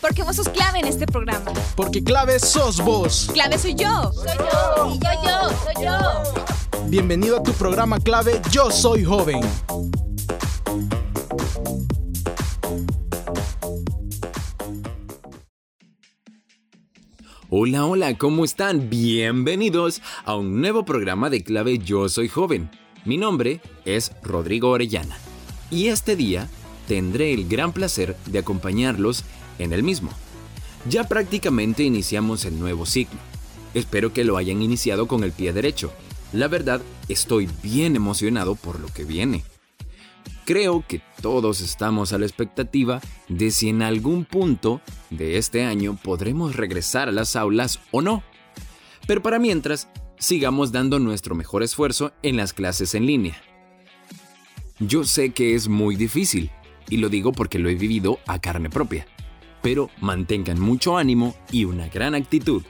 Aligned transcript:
Porque 0.00 0.24
vos 0.24 0.36
sos 0.36 0.48
clave 0.48 0.80
en 0.80 0.86
este 0.88 1.06
programa. 1.06 1.52
Porque 1.76 2.02
clave 2.02 2.38
sos 2.38 2.78
vos. 2.84 3.30
Clave 3.32 3.58
soy 3.58 3.74
yo. 3.74 4.12
Soy 4.12 4.36
yo. 4.36 4.94
Y 4.94 4.98
yo, 4.98 5.10
yo, 5.24 5.48
soy 5.64 5.84
yo. 5.84 6.82
Bienvenido 6.88 7.38
a 7.38 7.42
tu 7.42 7.52
programa 7.52 7.98
clave 7.98 8.42
Yo 8.50 8.70
Soy 8.70 9.04
Joven. 9.04 9.40
Hola, 17.64 17.86
hola, 17.86 18.18
¿cómo 18.18 18.44
están? 18.44 18.90
Bienvenidos 18.90 20.02
a 20.24 20.34
un 20.34 20.60
nuevo 20.60 20.84
programa 20.84 21.30
de 21.30 21.44
clave 21.44 21.78
Yo 21.78 22.08
Soy 22.08 22.26
Joven. 22.26 22.68
Mi 23.04 23.16
nombre 23.16 23.60
es 23.84 24.10
Rodrigo 24.20 24.70
Orellana 24.70 25.16
y 25.70 25.86
este 25.86 26.16
día 26.16 26.48
tendré 26.88 27.32
el 27.32 27.48
gran 27.48 27.72
placer 27.72 28.16
de 28.26 28.40
acompañarlos 28.40 29.22
en 29.60 29.72
el 29.72 29.84
mismo. 29.84 30.10
Ya 30.88 31.04
prácticamente 31.04 31.84
iniciamos 31.84 32.44
el 32.46 32.58
nuevo 32.58 32.84
ciclo. 32.84 33.20
Espero 33.74 34.12
que 34.12 34.24
lo 34.24 34.38
hayan 34.38 34.60
iniciado 34.60 35.06
con 35.06 35.22
el 35.22 35.30
pie 35.30 35.52
derecho. 35.52 35.92
La 36.32 36.48
verdad, 36.48 36.82
estoy 37.08 37.48
bien 37.62 37.94
emocionado 37.94 38.56
por 38.56 38.80
lo 38.80 38.88
que 38.88 39.04
viene. 39.04 39.44
Creo 40.44 40.84
que 40.86 41.00
todos 41.20 41.60
estamos 41.60 42.12
a 42.12 42.18
la 42.18 42.26
expectativa 42.26 43.00
de 43.28 43.52
si 43.52 43.68
en 43.68 43.80
algún 43.82 44.24
punto 44.24 44.80
de 45.10 45.38
este 45.38 45.64
año 45.64 45.96
podremos 46.02 46.56
regresar 46.56 47.08
a 47.08 47.12
las 47.12 47.36
aulas 47.36 47.78
o 47.92 48.02
no. 48.02 48.24
Pero 49.06 49.22
para 49.22 49.38
mientras, 49.38 49.88
sigamos 50.18 50.72
dando 50.72 50.98
nuestro 50.98 51.36
mejor 51.36 51.62
esfuerzo 51.62 52.12
en 52.22 52.36
las 52.36 52.52
clases 52.52 52.94
en 52.94 53.06
línea. 53.06 53.40
Yo 54.80 55.04
sé 55.04 55.30
que 55.30 55.54
es 55.54 55.68
muy 55.68 55.94
difícil, 55.94 56.50
y 56.88 56.96
lo 56.96 57.08
digo 57.08 57.30
porque 57.30 57.60
lo 57.60 57.68
he 57.68 57.76
vivido 57.76 58.18
a 58.26 58.40
carne 58.40 58.68
propia, 58.68 59.06
pero 59.62 59.90
mantengan 60.00 60.60
mucho 60.60 60.96
ánimo 60.96 61.36
y 61.52 61.66
una 61.66 61.88
gran 61.88 62.16
actitud. 62.16 62.62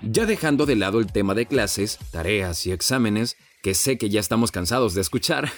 Ya 0.00 0.26
dejando 0.26 0.64
de 0.64 0.76
lado 0.76 1.00
el 1.00 1.10
tema 1.10 1.34
de 1.34 1.46
clases, 1.46 1.98
tareas 2.12 2.64
y 2.66 2.72
exámenes, 2.72 3.36
que 3.62 3.74
sé 3.74 3.98
que 3.98 4.10
ya 4.10 4.20
estamos 4.20 4.52
cansados 4.52 4.94
de 4.94 5.00
escuchar, 5.00 5.50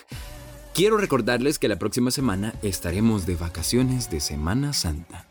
quiero 0.74 0.96
recordarles 0.96 1.58
que 1.58 1.68
la 1.68 1.78
próxima 1.78 2.10
semana 2.10 2.54
estaremos 2.62 3.26
de 3.26 3.36
vacaciones 3.36 4.10
de 4.10 4.20
Semana 4.20 4.72
Santa. 4.72 5.26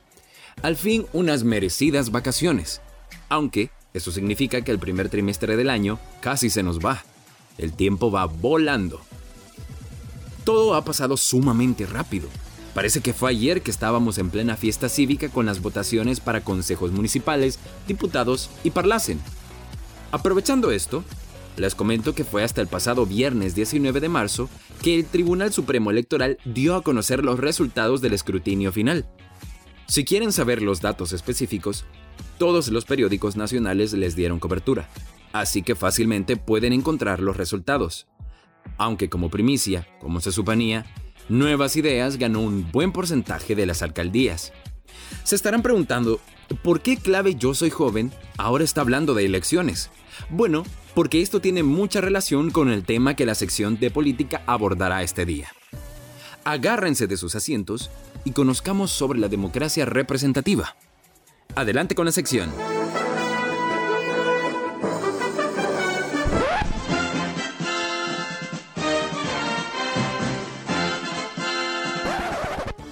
Al 0.62 0.76
fin, 0.76 1.06
unas 1.14 1.44
merecidas 1.44 2.12
vacaciones, 2.12 2.82
aunque 3.30 3.72
eso 3.94 4.12
significa 4.12 4.62
que 4.62 4.72
el 4.72 4.80
primer 4.80 5.10
trimestre 5.10 5.56
del 5.56 5.70
año 5.70 6.00
casi 6.22 6.50
se 6.50 6.64
nos 6.64 6.80
va. 6.80 7.04
El 7.58 7.74
tiempo 7.74 8.12
va 8.12 8.26
volando. 8.26 9.02
Todo 10.44 10.76
ha 10.76 10.84
pasado 10.84 11.18
sumamente 11.18 11.86
rápido. 11.86 12.30
Parece 12.74 13.02
que 13.02 13.14
fue 13.14 13.32
ayer 13.32 13.62
que 13.62 13.72
estábamos 13.72 14.18
en 14.18 14.30
plena 14.30 14.56
fiesta 14.56 14.90
cívica 14.90 15.30
con 15.30 15.46
las 15.46 15.62
votaciones 15.62 16.20
para 16.20 16.42
consejos 16.42 16.92
municipales, 16.92 17.60
diputados 17.88 18.50
y 18.64 18.72
parlacen. 18.72 19.20
Aprovechando 20.12 20.72
esto, 20.72 21.04
les 21.60 21.76
comento 21.76 22.16
que 22.16 22.24
fue 22.24 22.44
hasta 22.44 22.62
el 22.62 22.68
pasado 22.68 23.06
viernes 23.06 23.54
19 23.54 24.00
de 24.00 24.10
marzo 24.10 24.50
que 24.82 24.96
el 24.96 25.06
Tribunal 25.06 25.52
Supremo 25.52 25.92
Electoral 25.92 26.38
dio 26.46 26.76
a 26.76 26.82
conocer 26.82 27.24
los 27.24 27.40
resultados 27.40 28.02
del 28.02 28.14
escrutinio 28.14 28.72
final. 28.72 29.06
Si 29.88 30.06
quieren 30.06 30.32
saber 30.32 30.62
los 30.62 30.82
datos 30.82 31.14
específicos, 31.14 31.86
todos 32.38 32.70
los 32.70 32.86
periódicos 32.86 33.36
nacionales 33.36 33.94
les 33.94 34.16
dieron 34.16 34.40
cobertura, 34.40 34.90
así 35.34 35.62
que 35.62 35.76
fácilmente 35.76 36.38
pueden 36.38 36.74
encontrar 36.74 37.20
los 37.20 37.38
resultados. 37.38 38.08
Aunque 38.78 39.10
como 39.10 39.30
primicia, 39.30 39.88
como 40.00 40.22
se 40.22 40.32
suponía, 40.32 40.86
Nuevas 41.28 41.76
Ideas 41.76 42.18
ganó 42.18 42.40
un 42.42 42.72
buen 42.72 42.92
porcentaje 42.92 43.56
de 43.56 43.66
las 43.66 43.82
alcaldías. 43.82 44.54
Se 45.24 45.36
estarán 45.36 45.62
preguntando, 45.62 46.20
¿por 46.64 46.82
qué 46.82 46.98
clave 46.98 47.36
Yo 47.36 47.54
Soy 47.54 47.70
Joven 47.70 48.12
ahora 48.38 48.64
está 48.64 48.82
hablando 48.82 49.14
de 49.14 49.26
elecciones? 49.26 49.92
Bueno, 50.30 50.64
porque 50.94 51.22
esto 51.22 51.40
tiene 51.40 51.64
mucha 51.64 52.02
relación 52.02 52.52
con 52.52 52.70
el 52.70 52.84
tema 52.84 53.16
que 53.16 53.26
la 53.26 53.36
sección 53.36 53.80
de 53.80 53.92
política 53.92 54.44
abordará 54.46 55.04
este 55.04 55.26
día. 55.26 55.50
Agárrense 56.44 57.08
de 57.08 57.18
sus 57.18 57.36
asientos 57.36 57.90
y 58.24 58.32
conozcamos 58.32 58.92
sobre 58.92 59.20
la 59.20 59.28
democracia 59.28 59.86
representativa. 59.86 60.76
Adelante 61.56 61.96
con 61.96 62.06
la 62.06 62.12
sección. 62.12 62.52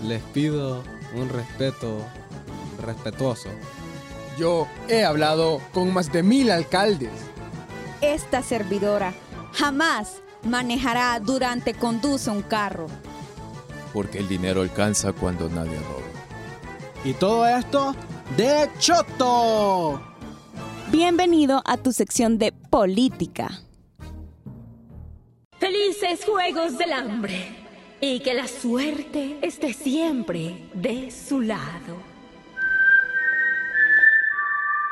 Les 0.03 0.21
pido 0.33 0.83
un 1.15 1.29
respeto 1.29 2.05
respetuoso. 2.81 3.49
Yo 4.37 4.67
he 4.87 5.03
hablado 5.03 5.59
con 5.73 5.91
más 5.91 6.11
de 6.11 6.21
mil 6.21 6.51
alcaldes. 6.51 7.09
Esta 8.01 8.43
servidora 8.43 9.13
jamás 9.53 10.21
manejará 10.43 11.19
durante 11.19 11.73
conduce 11.73 12.29
un 12.29 12.43
carro. 12.43 12.85
Porque 13.93 14.19
el 14.19 14.27
dinero 14.27 14.61
alcanza 14.61 15.11
cuando 15.11 15.49
nadie 15.49 15.79
roba. 15.79 16.05
Y 17.03 17.13
todo 17.13 17.47
esto 17.47 17.95
de 18.35 18.69
Choto. 18.77 19.99
Bienvenido 20.91 21.63
a 21.65 21.77
tu 21.77 21.91
sección 21.91 22.37
de 22.37 22.51
política. 22.51 23.63
Felices 25.57 26.23
Juegos 26.25 26.77
del 26.77 26.93
Hambre. 26.93 27.55
Y 27.99 28.19
que 28.19 28.35
la 28.35 28.47
suerte 28.47 29.39
esté 29.41 29.73
siempre 29.73 30.69
de 30.75 31.09
su 31.09 31.41
lado. 31.41 32.16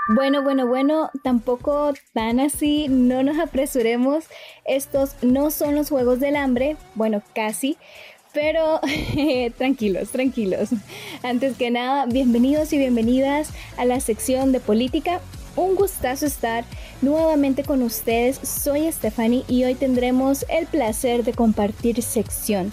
Bueno, 0.07 0.43
bueno, 0.43 0.67
bueno, 0.67 1.09
tampoco 1.23 1.91
tan 2.13 2.39
así, 2.39 2.87
no 2.89 3.23
nos 3.23 3.39
apresuremos. 3.39 4.25
Estos 4.63 5.15
no 5.23 5.49
son 5.49 5.73
los 5.73 5.89
Juegos 5.89 6.19
del 6.19 6.35
Hambre, 6.35 6.77
bueno, 6.93 7.23
casi, 7.33 7.75
pero 8.31 8.79
tranquilos, 9.57 10.09
tranquilos. 10.09 10.69
Antes 11.23 11.57
que 11.57 11.71
nada, 11.71 12.05
bienvenidos 12.05 12.71
y 12.71 12.77
bienvenidas 12.77 13.49
a 13.77 13.85
la 13.85 13.99
sección 13.99 14.51
de 14.51 14.59
política. 14.59 15.21
Un 15.55 15.73
gustazo 15.73 16.27
estar 16.27 16.65
nuevamente 17.01 17.63
con 17.63 17.81
ustedes. 17.81 18.37
Soy 18.37 18.91
Stephanie 18.91 19.43
y 19.47 19.63
hoy 19.63 19.73
tendremos 19.73 20.45
el 20.49 20.67
placer 20.67 21.23
de 21.23 21.33
compartir 21.33 22.03
sección. 22.03 22.71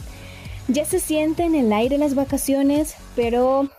Ya 0.69 0.85
se 0.85 1.01
siente 1.01 1.45
en 1.45 1.55
el 1.55 1.73
aire 1.73 1.97
las 1.97 2.15
vacaciones, 2.15 2.95
pero 3.17 3.71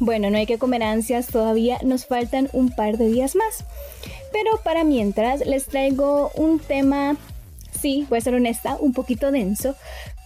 bueno, 0.00 0.30
no 0.30 0.38
hay 0.38 0.46
que 0.46 0.58
comer 0.58 0.82
ansias, 0.82 1.26
todavía 1.26 1.78
nos 1.82 2.06
faltan 2.06 2.48
un 2.52 2.70
par 2.70 2.98
de 2.98 3.08
días 3.08 3.34
más. 3.34 3.64
Pero 4.32 4.60
para 4.62 4.84
mientras 4.84 5.44
les 5.46 5.66
traigo 5.66 6.30
un 6.34 6.58
tema, 6.58 7.16
sí, 7.80 8.06
voy 8.08 8.18
a 8.18 8.22
ser 8.22 8.34
honesta, 8.34 8.76
un 8.78 8.92
poquito 8.92 9.30
denso, 9.30 9.74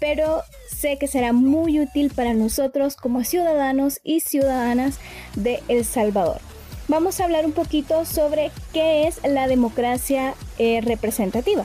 pero 0.00 0.42
sé 0.68 0.98
que 0.98 1.06
será 1.06 1.32
muy 1.32 1.80
útil 1.80 2.12
para 2.14 2.34
nosotros 2.34 2.96
como 2.96 3.24
ciudadanos 3.24 4.00
y 4.02 4.20
ciudadanas 4.20 4.98
de 5.36 5.62
El 5.68 5.84
Salvador. 5.84 6.40
Vamos 6.88 7.20
a 7.20 7.24
hablar 7.24 7.46
un 7.46 7.52
poquito 7.52 8.04
sobre 8.04 8.50
qué 8.72 9.06
es 9.06 9.20
la 9.24 9.46
democracia 9.46 10.34
eh, 10.58 10.80
representativa 10.82 11.64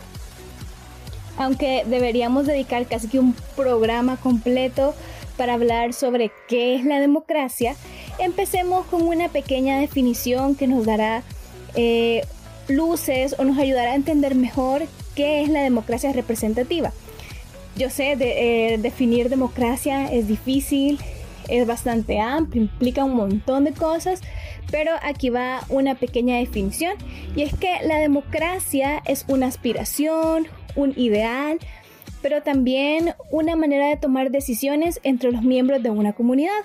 aunque 1.38 1.84
deberíamos 1.86 2.46
dedicar 2.46 2.86
casi 2.88 3.08
que 3.08 3.20
un 3.20 3.36
programa 3.56 4.18
completo 4.18 4.96
para 5.38 5.54
hablar 5.54 5.94
sobre 5.94 6.32
qué 6.48 6.76
es 6.76 6.84
la 6.84 7.00
democracia, 7.00 7.76
empecemos 8.20 8.86
con 8.88 9.04
una 9.04 9.30
pequeña 9.30 9.80
definición 9.80 10.56
que 10.56 10.68
nos 10.68 10.86
dará 10.86 11.24
eh, 11.76 12.26
luces 12.68 13.36
o 13.38 13.44
nos 13.44 13.58
ayudará 13.58 13.92
a 13.92 13.96
entender 13.96 14.36
mejor 14.36 14.84
qué 15.16 15.42
es 15.42 15.50
la 15.50 15.62
democracia 15.62 16.12
representativa. 16.14 16.92
Yo 17.76 17.90
sé, 17.90 18.18
eh, 18.20 18.78
definir 18.80 19.30
democracia 19.30 20.12
es 20.12 20.28
difícil, 20.28 21.00
es 21.48 21.66
bastante 21.66 22.20
amplio, 22.20 22.64
implica 22.64 23.04
un 23.04 23.16
montón 23.16 23.64
de 23.64 23.72
cosas, 23.72 24.22
pero 24.72 24.92
aquí 25.02 25.30
va 25.30 25.64
una 25.70 25.96
pequeña 25.96 26.38
definición 26.38 26.96
y 27.36 27.44
es 27.44 27.54
que 27.54 27.78
la 27.84 27.98
democracia 28.00 29.02
es 29.06 29.26
una 29.28 29.46
aspiración, 29.46 30.48
un 30.76 30.94
ideal, 30.98 31.60
pero 32.22 32.42
también 32.42 33.14
una 33.32 33.56
manera 33.56 33.88
de 33.88 33.98
tomar 33.98 34.32
decisiones 34.32 35.00
entre 35.04 35.32
los 35.32 35.44
miembros 35.44 35.82
de 35.84 35.90
una 35.90 36.14
comunidad. 36.14 36.64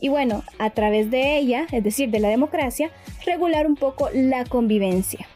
Y 0.00 0.08
bueno, 0.08 0.44
a 0.58 0.70
través 0.70 1.10
de 1.10 1.38
ella, 1.38 1.66
es 1.72 1.82
decir, 1.82 2.10
de 2.10 2.20
la 2.20 2.28
democracia, 2.28 2.90
regular 3.24 3.66
un 3.66 3.76
poco 3.76 4.10
la 4.12 4.44
convivencia. 4.44 5.26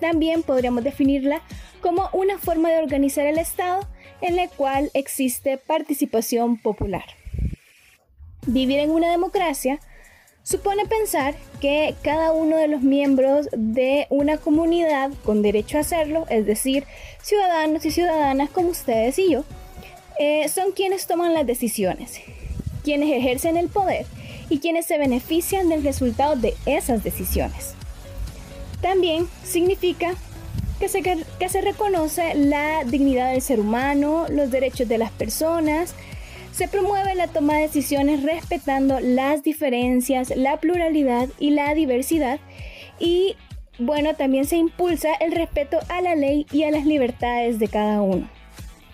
También 0.00 0.42
podríamos 0.42 0.84
definirla 0.84 1.42
como 1.80 2.08
una 2.12 2.38
forma 2.38 2.70
de 2.70 2.78
organizar 2.78 3.26
el 3.26 3.38
Estado 3.38 3.86
en 4.20 4.36
la 4.36 4.48
cual 4.48 4.90
existe 4.94 5.58
participación 5.58 6.56
popular. 6.58 7.04
Vivir 8.46 8.78
en 8.80 8.90
una 8.90 9.10
democracia 9.10 9.78
supone 10.42 10.86
pensar 10.86 11.34
que 11.60 11.94
cada 12.02 12.32
uno 12.32 12.56
de 12.56 12.68
los 12.68 12.80
miembros 12.80 13.48
de 13.52 14.06
una 14.08 14.38
comunidad 14.38 15.10
con 15.24 15.42
derecho 15.42 15.76
a 15.76 15.82
hacerlo, 15.82 16.24
es 16.30 16.46
decir, 16.46 16.84
ciudadanos 17.22 17.84
y 17.84 17.90
ciudadanas 17.90 18.48
como 18.50 18.68
ustedes 18.68 19.18
y 19.18 19.30
yo, 19.30 19.44
eh, 20.18 20.48
son 20.48 20.72
quienes 20.72 21.06
toman 21.06 21.34
las 21.34 21.46
decisiones, 21.46 22.20
quienes 22.88 23.12
ejercen 23.12 23.58
el 23.58 23.68
poder 23.68 24.06
y 24.48 24.60
quienes 24.60 24.86
se 24.86 24.96
benefician 24.96 25.68
del 25.68 25.84
resultado 25.84 26.36
de 26.36 26.54
esas 26.64 27.04
decisiones. 27.04 27.74
También 28.80 29.28
significa 29.44 30.14
que 30.80 30.88
se, 30.88 31.02
que 31.02 31.48
se 31.50 31.60
reconoce 31.60 32.34
la 32.34 32.84
dignidad 32.84 33.32
del 33.32 33.42
ser 33.42 33.60
humano, 33.60 34.24
los 34.30 34.50
derechos 34.50 34.88
de 34.88 34.96
las 34.96 35.10
personas, 35.10 35.94
se 36.50 36.66
promueve 36.66 37.14
la 37.14 37.28
toma 37.28 37.56
de 37.56 37.64
decisiones 37.64 38.22
respetando 38.22 39.00
las 39.00 39.42
diferencias, 39.42 40.34
la 40.34 40.56
pluralidad 40.56 41.28
y 41.38 41.50
la 41.50 41.74
diversidad 41.74 42.40
y 42.98 43.36
bueno, 43.78 44.14
también 44.14 44.46
se 44.46 44.56
impulsa 44.56 45.12
el 45.20 45.32
respeto 45.32 45.78
a 45.90 46.00
la 46.00 46.14
ley 46.14 46.46
y 46.52 46.62
a 46.62 46.70
las 46.70 46.86
libertades 46.86 47.58
de 47.58 47.68
cada 47.68 48.00
uno. 48.00 48.30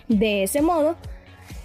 De 0.09 0.43
ese 0.43 0.61
modo, 0.61 0.97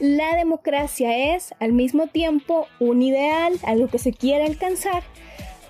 la 0.00 0.34
democracia 0.34 1.34
es 1.34 1.54
al 1.60 1.72
mismo 1.72 2.06
tiempo 2.06 2.66
un 2.80 3.02
ideal, 3.02 3.52
algo 3.64 3.88
que 3.88 3.98
se 3.98 4.12
quiere 4.12 4.46
alcanzar, 4.46 5.02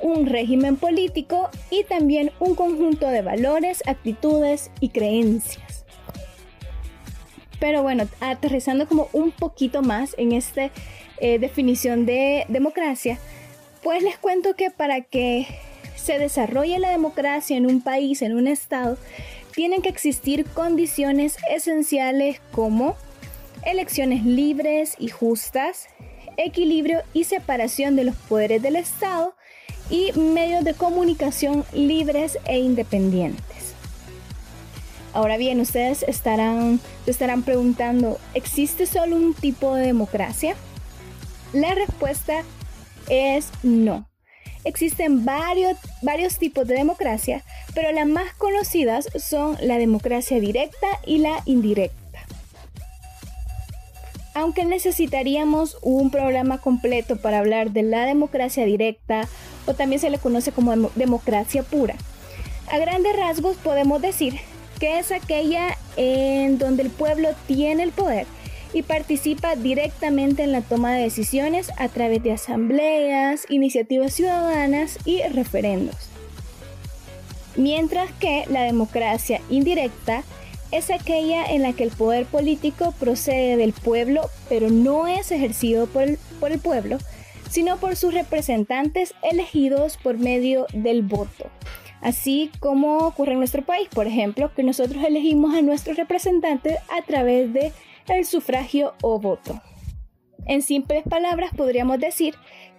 un 0.00 0.26
régimen 0.26 0.76
político 0.76 1.50
y 1.68 1.82
también 1.82 2.30
un 2.38 2.54
conjunto 2.54 3.08
de 3.08 3.22
valores, 3.22 3.82
actitudes 3.86 4.70
y 4.80 4.90
creencias. 4.90 5.84
Pero 7.58 7.82
bueno, 7.82 8.04
aterrizando 8.20 8.86
como 8.86 9.08
un 9.12 9.32
poquito 9.32 9.82
más 9.82 10.14
en 10.16 10.32
esta 10.32 10.70
eh, 11.18 11.38
definición 11.40 12.06
de 12.06 12.46
democracia, 12.48 13.18
pues 13.82 14.02
les 14.02 14.16
cuento 14.16 14.54
que 14.54 14.70
para 14.70 15.00
que 15.00 15.46
se 15.96 16.18
desarrolle 16.18 16.78
la 16.78 16.90
democracia 16.90 17.56
en 17.56 17.66
un 17.66 17.82
país, 17.82 18.22
en 18.22 18.36
un 18.36 18.46
estado, 18.46 18.96
tienen 19.54 19.82
que 19.82 19.88
existir 19.88 20.46
condiciones 20.46 21.36
esenciales 21.50 22.40
como 22.52 22.96
elecciones 23.64 24.24
libres 24.24 24.96
y 24.98 25.08
justas, 25.08 25.88
equilibrio 26.36 27.02
y 27.12 27.24
separación 27.24 27.96
de 27.96 28.04
los 28.04 28.16
poderes 28.16 28.62
del 28.62 28.76
Estado 28.76 29.34
y 29.90 30.12
medios 30.12 30.64
de 30.64 30.74
comunicación 30.74 31.64
libres 31.72 32.38
e 32.46 32.58
independientes. 32.58 33.74
Ahora 35.12 35.36
bien, 35.36 35.60
ustedes 35.60 36.04
estarán, 36.04 36.80
estarán 37.06 37.42
preguntando, 37.42 38.18
¿existe 38.34 38.86
solo 38.86 39.16
un 39.16 39.34
tipo 39.34 39.74
de 39.74 39.86
democracia? 39.86 40.54
La 41.52 41.74
respuesta 41.74 42.44
es 43.08 43.50
no. 43.64 44.08
Existen 44.62 45.24
varios, 45.24 45.76
varios 46.02 46.38
tipos 46.38 46.66
de 46.68 46.74
democracia, 46.74 47.42
pero 47.74 47.90
las 47.92 48.06
más 48.06 48.32
conocidas 48.34 49.08
son 49.16 49.56
la 49.60 49.78
democracia 49.78 50.38
directa 50.38 50.86
y 51.04 51.18
la 51.18 51.42
indirecta. 51.44 52.00
Aunque 54.34 54.64
necesitaríamos 54.64 55.78
un 55.82 56.10
programa 56.10 56.58
completo 56.58 57.16
para 57.16 57.38
hablar 57.38 57.72
de 57.72 57.82
la 57.82 58.04
democracia 58.04 58.64
directa, 58.64 59.28
o 59.66 59.74
también 59.74 60.00
se 60.00 60.10
le 60.10 60.18
conoce 60.18 60.52
como 60.52 60.74
democracia 60.94 61.62
pura, 61.62 61.96
a 62.70 62.78
grandes 62.78 63.16
rasgos 63.16 63.56
podemos 63.56 64.00
decir 64.00 64.38
que 64.78 64.98
es 64.98 65.10
aquella 65.12 65.76
en 65.96 66.58
donde 66.58 66.82
el 66.84 66.90
pueblo 66.90 67.30
tiene 67.46 67.82
el 67.82 67.92
poder 67.92 68.26
y 68.72 68.82
participa 68.82 69.56
directamente 69.56 70.44
en 70.44 70.52
la 70.52 70.62
toma 70.62 70.92
de 70.92 71.02
decisiones 71.02 71.70
a 71.76 71.88
través 71.88 72.22
de 72.22 72.32
asambleas, 72.32 73.46
iniciativas 73.48 74.14
ciudadanas 74.14 74.98
y 75.04 75.22
referendos. 75.22 75.96
Mientras 77.56 78.12
que 78.12 78.44
la 78.48 78.62
democracia 78.62 79.40
indirecta 79.50 80.22
es 80.72 80.90
aquella 80.90 81.46
en 81.46 81.62
la 81.62 81.72
que 81.72 81.84
el 81.84 81.90
poder 81.90 82.26
político 82.26 82.93
procede 82.99 83.56
del 83.56 83.72
pueblo, 83.72 84.28
pero 84.49 84.70
no 84.70 85.06
es 85.06 85.32
ejercido 85.32 85.87
por 85.87 86.02
el, 86.05 86.58
pueblo, 86.61 86.99
sino 87.49 87.78
por 87.78 87.96
sus 87.96 88.14
representantes 88.14 89.14
elegidos 89.22 89.96
por 89.96 90.19
medio 90.19 90.67
del 90.72 91.02
voto 91.02 91.50
así 92.02 92.50
como 92.61 92.99
ocurre 92.99 93.32
en 93.32 93.38
nuestro 93.40 93.62
país, 93.62 93.87
por 93.90 94.06
ejemplo, 94.06 94.50
que 94.55 94.62
nosotros 94.62 95.05
elegimos 95.05 95.55
a 95.55 95.61
nuestros 95.61 95.99
representantes 95.99 96.78
a 96.88 97.02
través 97.02 97.52
de 97.52 97.75
el 98.08 98.25
sufragio 98.25 98.94
o 99.02 99.20
voto. 99.20 99.61
En 100.46 100.62
simples 100.62 101.04
palabras 101.08 101.50
podríamos 101.56 101.98
decir 101.98 102.34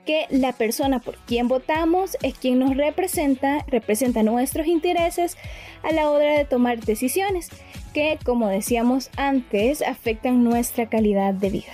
que 0.06 0.26
la 0.30 0.52
persona 0.54 1.00
por 1.00 1.18
quien 1.26 1.48
votamos 1.48 2.18
es 2.24 2.38
quien 2.38 2.60
nos 2.60 2.76
representa, 2.76 3.64
representa 3.68 4.24
nuestros 4.24 4.68
intereses 4.68 5.38
a 5.84 5.92
la 5.92 6.10
hora 6.10 6.38
de 6.38 6.46
tomar 6.46 6.80
decisiones 6.80 7.50
que, 7.94 8.18
como 8.24 8.48
decíamos 8.48 9.10
antes, 9.18 9.82
afectan 9.82 10.44
nuestra 10.44 10.88
calidad 10.90 11.34
de 11.34 11.50
vida. 11.50 11.74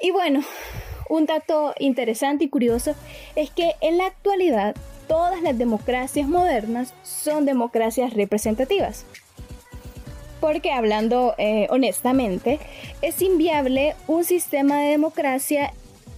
Y 0.00 0.12
bueno, 0.12 0.42
un 1.08 1.26
dato 1.26 1.74
interesante 1.78 2.44
y 2.44 2.48
curioso 2.48 2.94
es 3.34 3.50
que 3.50 3.74
en 3.80 3.98
la 3.98 4.06
actualidad 4.06 4.76
todas 5.08 5.42
las 5.42 5.58
democracias 5.58 6.28
modernas 6.28 6.94
son 7.02 7.44
democracias 7.44 8.14
representativas. 8.14 9.04
Porque 10.40 10.72
hablando 10.72 11.34
eh, 11.38 11.66
honestamente, 11.70 12.58
es 13.02 13.20
inviable 13.22 13.94
un 14.06 14.24
sistema 14.24 14.80
de 14.80 14.88
democracia 14.88 15.72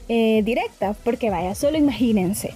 eh, 0.08 0.42
directa, 0.44 0.94
porque 1.04 1.30
vaya, 1.30 1.54
solo 1.54 1.78
imagínense. 1.78 2.54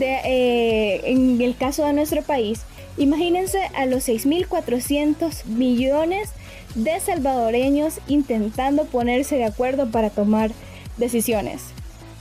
Eh, 0.00 1.00
en 1.04 1.40
el 1.40 1.56
caso 1.56 1.84
de 1.84 1.92
nuestro 1.92 2.22
país, 2.22 2.62
imagínense 2.96 3.58
a 3.74 3.86
los 3.86 4.08
6.400 4.08 5.44
millones 5.46 6.30
de 6.74 6.98
salvadoreños 7.00 8.00
intentando 8.06 8.84
ponerse 8.84 9.36
de 9.36 9.44
acuerdo 9.44 9.90
para 9.90 10.10
tomar 10.10 10.50
decisiones. 10.96 11.62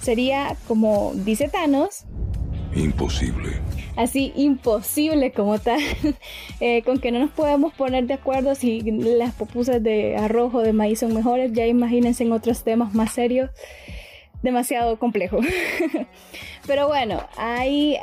Sería 0.01 0.55
como 0.67 1.11
dice 1.15 1.49
Thanos, 1.49 2.05
Imposible. 2.77 3.59
Así, 3.97 4.31
imposible 4.35 5.31
como 5.31 5.59
tal. 5.59 5.81
Eh, 6.59 6.81
con 6.81 6.99
que 6.99 7.11
no 7.11 7.19
nos 7.19 7.29
podemos 7.29 7.71
poner 7.75 8.07
de 8.07 8.15
acuerdo 8.15 8.55
si 8.55 8.81
las 8.81 9.31
pupusas 9.35 9.83
de 9.83 10.15
arroz 10.17 10.55
o 10.55 10.61
de 10.61 10.73
maíz 10.73 10.99
son 10.99 11.13
mejores. 11.13 11.53
Ya 11.53 11.67
imagínense 11.67 12.23
en 12.23 12.31
otros 12.31 12.63
temas 12.63 12.95
más 12.95 13.13
serios. 13.13 13.51
Demasiado 14.41 14.97
complejo. 14.97 15.39
Pero 16.67 16.88
bueno, 16.88 17.27
ahí... 17.38 17.95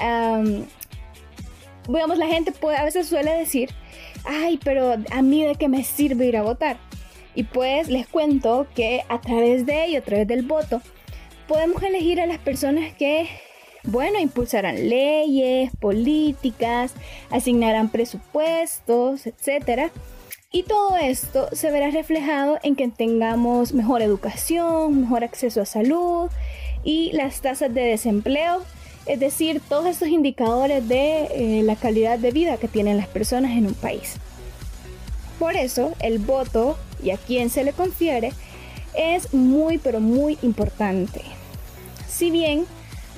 digamos, 1.89 2.19
la 2.19 2.27
gente 2.27 2.53
puede, 2.53 2.77
a 2.77 2.85
veces 2.85 3.09
suele 3.09 3.33
decir, 3.33 3.71
ay, 4.25 4.59
pero 4.63 4.95
a 5.11 5.23
mí 5.23 5.45
de 5.45 5.57
qué 5.57 5.69
me 5.69 5.83
sirve 5.83 6.27
ir 6.27 6.37
a 6.37 6.43
votar. 6.43 6.77
Y 7.35 7.43
pues 7.45 7.89
les 7.89 8.07
cuento 8.07 8.67
que 8.75 9.03
a 9.09 9.21
través 9.21 9.67
de 9.67 9.87
ello, 9.87 9.99
a 9.99 10.03
través 10.03 10.29
del 10.29 10.43
voto, 10.43 10.81
podemos 11.49 11.83
elegir 11.83 12.21
a 12.21 12.27
las 12.27 12.39
personas 12.39 12.95
que 12.95 13.29
bueno, 13.85 14.19
impulsarán 14.19 14.89
leyes, 14.89 15.71
políticas, 15.79 16.93
asignarán 17.31 17.91
presupuestos, 17.91 19.27
etc. 19.27 19.91
Y 20.51 20.63
todo 20.63 20.97
esto 20.97 21.49
se 21.53 21.71
verá 21.71 21.91
reflejado 21.91 22.59
en 22.63 22.77
que 22.77 22.89
tengamos 22.89 23.73
mejor 23.73 24.03
educación, 24.03 25.03
mejor 25.03 25.25
acceso 25.25 25.61
a 25.61 25.67
salud 25.67 26.31
y 26.85 27.13
las 27.13 27.41
tasas 27.41 27.75
de 27.75 27.83
desempleo, 27.83 28.63
es 29.07 29.21
decir, 29.21 29.61
todos 29.69 29.87
estos 29.87 30.09
indicadores 30.09 30.87
de 30.89 31.25
eh, 31.33 31.63
la 31.63 31.77
calidad 31.77 32.19
de 32.19 32.31
vida 32.31 32.57
que 32.57 32.69
tienen 32.69 32.97
las 32.97 33.09
personas 33.09 33.53
en 33.53 33.67
un 33.67 33.75
país. 33.75 34.17
Por 35.39 35.57
eso, 35.57 35.93
el 36.01 36.21
voto 36.21 36.79
y 37.03 37.11
a 37.11 37.19
quién 37.19 37.51
se 37.51 37.65
le 37.65 37.73
confiere 37.73 38.33
es 38.97 39.35
muy 39.35 39.79
pero 39.79 40.01
muy 40.01 40.39
importante. 40.43 41.21
Si 42.09 42.31
bien 42.31 42.65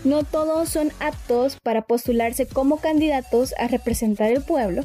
no 0.06 0.22
todos 0.22 0.68
son 0.68 0.92
aptos 1.00 1.58
para 1.62 1.82
postularse 1.82 2.46
como 2.46 2.78
candidatos 2.78 3.54
a 3.58 3.66
representar 3.66 4.30
el 4.30 4.42
pueblo. 4.42 4.84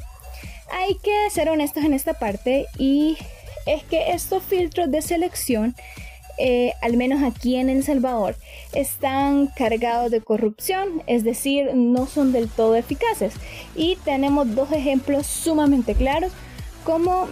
Hay 0.71 0.95
que 0.95 1.29
ser 1.29 1.49
honestos 1.49 1.83
en 1.83 1.93
esta 1.93 2.13
parte 2.13 2.65
y 2.77 3.17
es 3.65 3.83
que 3.83 4.11
estos 4.11 4.43
filtros 4.43 4.89
de 4.89 5.01
selección, 5.01 5.75
eh, 6.39 6.73
al 6.81 6.97
menos 6.97 7.21
aquí 7.23 7.55
en 7.55 7.69
El 7.69 7.83
Salvador, 7.83 8.35
están 8.73 9.47
cargados 9.47 10.09
de 10.09 10.21
corrupción, 10.21 11.03
es 11.05 11.23
decir, 11.23 11.75
no 11.75 12.07
son 12.07 12.31
del 12.31 12.49
todo 12.49 12.75
eficaces. 12.75 13.33
Y 13.75 13.97
tenemos 14.03 14.55
dos 14.55 14.71
ejemplos 14.71 15.27
sumamente 15.27 15.93
claros, 15.93 16.31
como 16.83 17.27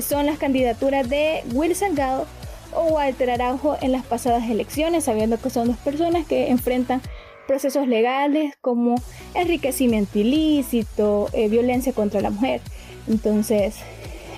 son 0.00 0.24
las 0.26 0.38
candidaturas 0.38 1.08
de 1.08 1.42
Will 1.52 1.76
Salgado 1.76 2.26
o 2.72 2.94
Walter 2.94 3.30
Araujo 3.30 3.76
en 3.80 3.92
las 3.92 4.04
pasadas 4.04 4.48
elecciones, 4.48 5.04
sabiendo 5.04 5.38
que 5.38 5.50
son 5.50 5.68
dos 5.68 5.76
personas 5.78 6.26
que 6.26 6.50
enfrentan 6.50 7.02
procesos 7.46 7.88
legales 7.88 8.54
como 8.60 8.96
enriquecimiento 9.34 10.18
ilícito, 10.18 11.28
eh, 11.32 11.48
violencia 11.48 11.92
contra 11.92 12.20
la 12.20 12.30
mujer. 12.30 12.60
Entonces, 13.08 13.76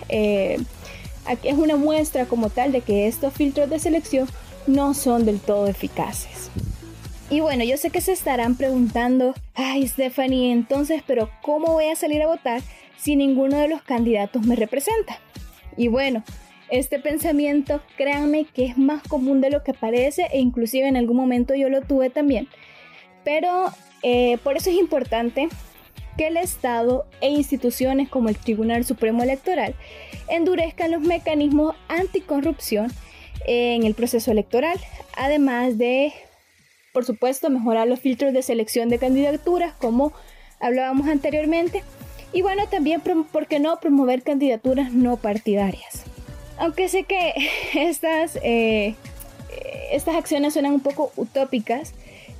eh, 0.09 0.59
aquí 1.27 1.49
es 1.49 1.59
una 1.59 1.77
muestra 1.77 2.27
como 2.27 2.51
tal 2.51 2.73
de 2.73 2.81
que 2.81 3.07
estos 3.07 3.33
filtros 3.33 3.71
de 3.71 3.79
selección 3.79 4.29
no 4.67 4.95
son 4.95 5.25
del 5.25 5.41
todo 5.41 5.67
eficaces. 5.67 6.51
Y 7.31 7.41
bueno, 7.41 7.65
yo 7.65 7.77
sé 7.77 7.91
que 7.91 8.01
se 8.01 8.13
estarán 8.13 8.57
preguntando, 8.57 9.35
ay 9.55 9.87
Stephanie, 9.87 10.51
entonces, 10.51 11.03
pero 11.07 11.29
¿cómo 11.43 11.75
voy 11.75 11.87
a 11.87 11.97
salir 11.97 12.23
a 12.23 12.27
votar 12.27 12.63
si 12.97 13.17
ninguno 13.17 13.59
de 13.59 13.69
los 13.69 13.83
candidatos 13.83 14.47
me 14.47 14.57
representa? 14.57 15.21
Y 15.77 15.89
bueno, 15.89 16.25
este 16.71 16.99
pensamiento, 16.99 17.83
créanme 17.97 18.45
que 18.47 18.65
es 18.65 18.79
más 18.79 19.03
común 19.03 19.41
de 19.41 19.51
lo 19.51 19.63
que 19.63 19.75
parece 19.75 20.27
e 20.33 20.41
inclusive 20.41 20.89
en 20.89 20.97
algún 20.97 21.17
momento 21.17 21.55
yo 21.55 21.69
lo 21.69 21.83
tuve 21.83 22.09
también. 22.11 22.49
Pero 23.29 23.67
eh, 24.03 24.39
por 24.43 24.57
eso 24.57 24.71
es 24.71 24.77
importante 24.77 25.51
que 26.17 26.29
el 26.29 26.39
Estado 26.39 27.05
e 27.21 27.29
instituciones 27.29 28.09
como 28.09 28.31
el 28.31 28.39
Tribunal 28.39 28.87
Supremo 28.87 29.23
Electoral 29.23 29.75
endurezcan 30.31 30.93
los 30.93 31.03
mecanismos 31.03 31.77
anticorrupción 31.89 32.91
en 33.47 33.83
el 33.83 33.93
proceso 33.93 34.31
electoral, 34.31 34.81
además 35.15 35.77
de 35.77 36.15
por 36.95 37.05
supuesto, 37.05 37.51
mejorar 37.51 37.87
los 37.87 38.01
filtros 38.01 38.33
de 38.33 38.43
selección 38.43 38.89
de 38.89 38.99
candidaturas, 38.99 39.75
como 39.75 40.15
hablábamos 40.59 41.07
anteriormente. 41.07 41.85
Y 42.33 42.41
bueno, 42.41 42.67
también, 42.69 43.03
¿por 43.03 43.47
qué 43.47 43.61
no 43.61 43.79
promover 43.79 44.23
candidaturas 44.23 44.91
no 44.91 45.19
partidarias? 45.19 46.05
Aunque 46.57 46.89
sé 46.89 47.05
que 47.05 47.35
estas, 47.75 48.39
eh, 48.43 48.95
estas 49.93 50.17
acciones 50.17 50.55
suenan 50.55 50.73
un 50.73 50.81
poco 50.81 51.13
utópicas, 51.17 51.93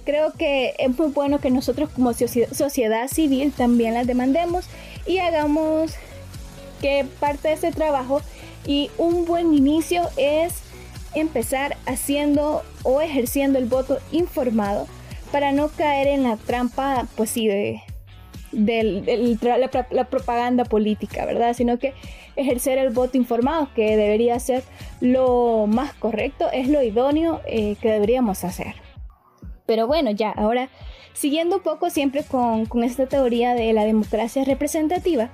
creo 0.09 0.33
que 0.33 0.75
es 0.79 0.99
muy 0.99 1.09
bueno 1.09 1.39
que 1.39 1.51
nosotros 1.51 1.91
como 1.91 2.15
sociedad 2.15 3.09
civil 3.09 3.53
también 3.55 3.93
las 3.93 4.07
demandemos 4.07 4.65
y 5.07 5.19
hagamos 5.19 5.93
que 6.81 7.05
parte 7.21 7.49
de 7.49 7.55
ese 7.55 7.73
trabajo 7.73 8.23
y 8.67 8.91
un 8.97 9.27
buen 9.27 9.53
inicio 9.53 10.09
es 10.17 10.63
empezar 11.15 11.77
haciendo 11.85 12.63
o 12.85 13.03
ejerciendo 13.03 13.59
el 13.59 13.67
voto 13.67 13.99
informado 14.11 14.87
para 15.31 15.53
no 15.53 15.69
caer 15.69 16.07
en 16.07 16.23
la 16.23 16.39
trampa, 16.39 17.07
pues 17.15 17.29
sí, 17.29 17.47
de, 17.47 17.83
la, 18.51 20.05
propaganda 20.07 20.65
política, 20.65 21.27
¿verdad? 21.27 21.53
Sino 21.53 21.79
que 21.79 21.93
ejercer 22.35 22.79
el 22.79 22.95
voto 22.95 23.19
informado, 23.19 23.69
que 23.75 23.95
debería 23.99 24.41
ser 24.41 24.63
lo 25.03 25.67
más 25.67 25.93
correcto, 25.93 26.49
es 26.51 26.69
lo 26.69 26.83
idóneo 26.83 27.43
eh, 27.47 27.77
que 27.83 27.91
deberíamos 27.91 28.43
hacer. 28.45 28.88
Pero 29.69 29.87
bueno, 29.87 30.11
ya, 30.11 30.31
ahora, 30.31 30.71
siguiendo 31.13 31.57
un 31.57 31.63
poco 31.63 31.91
siempre 31.91 32.25
con, 32.25 32.67
esta 32.83 33.07
teoría 33.07 33.53
de 33.53 33.75
la 33.75 33.85
democracia 33.85 34.43
representativa, 34.43 35.29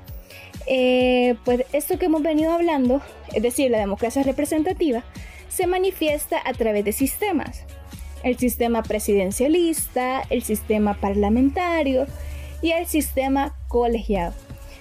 eh, 0.67 1.37
pues 1.45 1.65
esto 1.73 2.01
que 2.01 2.07
hemos 2.07 2.21
venido 2.21 2.51
hablando, 2.51 3.01
es 3.33 3.45
decir, 3.45 3.71
la 3.71 3.79
democracia 3.79 4.25
representativa, 4.25 5.05
se 5.49 5.69
manifiesta 5.69 6.41
a 6.45 6.53
través 6.53 6.85
de 6.85 6.91
sistemas. 6.91 7.63
El 8.25 8.37
sistema 8.37 8.83
presidencialista, 8.83 10.25
el 10.31 10.43
sistema 10.43 10.95
parlamentario 10.95 12.09
y 12.61 12.73
el 12.73 12.89
sistema 12.89 13.55
colegiado. 13.69 14.35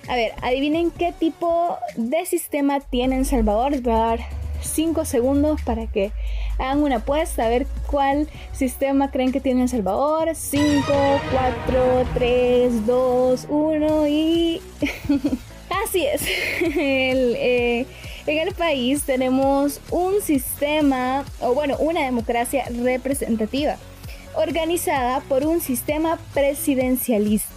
A 0.07 0.15
ver, 0.15 0.31
adivinen 0.41 0.89
qué 0.89 1.13
tipo 1.13 1.77
de 1.95 2.25
sistema 2.25 2.79
tiene 2.79 3.17
El 3.17 3.27
Salvador. 3.27 3.69
Les 3.73 3.83
voy 3.83 3.93
a 3.93 3.97
dar 3.97 4.19
5 4.61 5.05
segundos 5.05 5.61
para 5.61 5.85
que 5.85 6.11
hagan 6.59 6.83
una 6.83 6.97
apuesta 6.97 7.45
a 7.45 7.49
ver 7.49 7.67
cuál 7.87 8.27
sistema 8.51 9.11
creen 9.11 9.31
que 9.31 9.39
tiene 9.39 9.63
El 9.63 9.69
Salvador. 9.69 10.29
5, 10.33 10.83
4, 11.31 12.05
3, 12.13 12.85
2, 12.85 13.47
1 13.49 14.07
y... 14.07 14.61
Así 15.85 16.05
es. 16.05 16.21
eh, 16.77 17.85
en 18.25 18.47
el 18.47 18.53
país 18.53 19.03
tenemos 19.03 19.81
un 19.89 20.21
sistema, 20.21 21.25
o 21.41 21.53
bueno, 21.53 21.75
una 21.79 22.01
democracia 22.05 22.65
representativa, 22.83 23.77
organizada 24.35 25.19
por 25.21 25.45
un 25.45 25.59
sistema 25.59 26.17
presidencialista. 26.33 27.53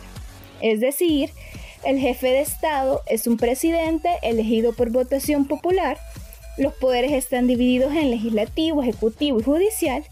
Es 0.60 0.80
decir, 0.80 1.30
el 1.84 1.98
jefe 2.00 2.28
de 2.28 2.40
Estado 2.40 3.02
es 3.06 3.28
un 3.28 3.36
presidente 3.36 4.08
elegido 4.22 4.72
por 4.72 4.90
votación 4.90 5.46
popular, 5.46 5.98
los 6.56 6.72
poderes 6.74 7.12
están 7.12 7.46
divididos 7.46 7.92
en 7.92 8.10
legislativo, 8.10 8.82
ejecutivo 8.82 9.40
y 9.40 9.42
judicial, 9.42 10.04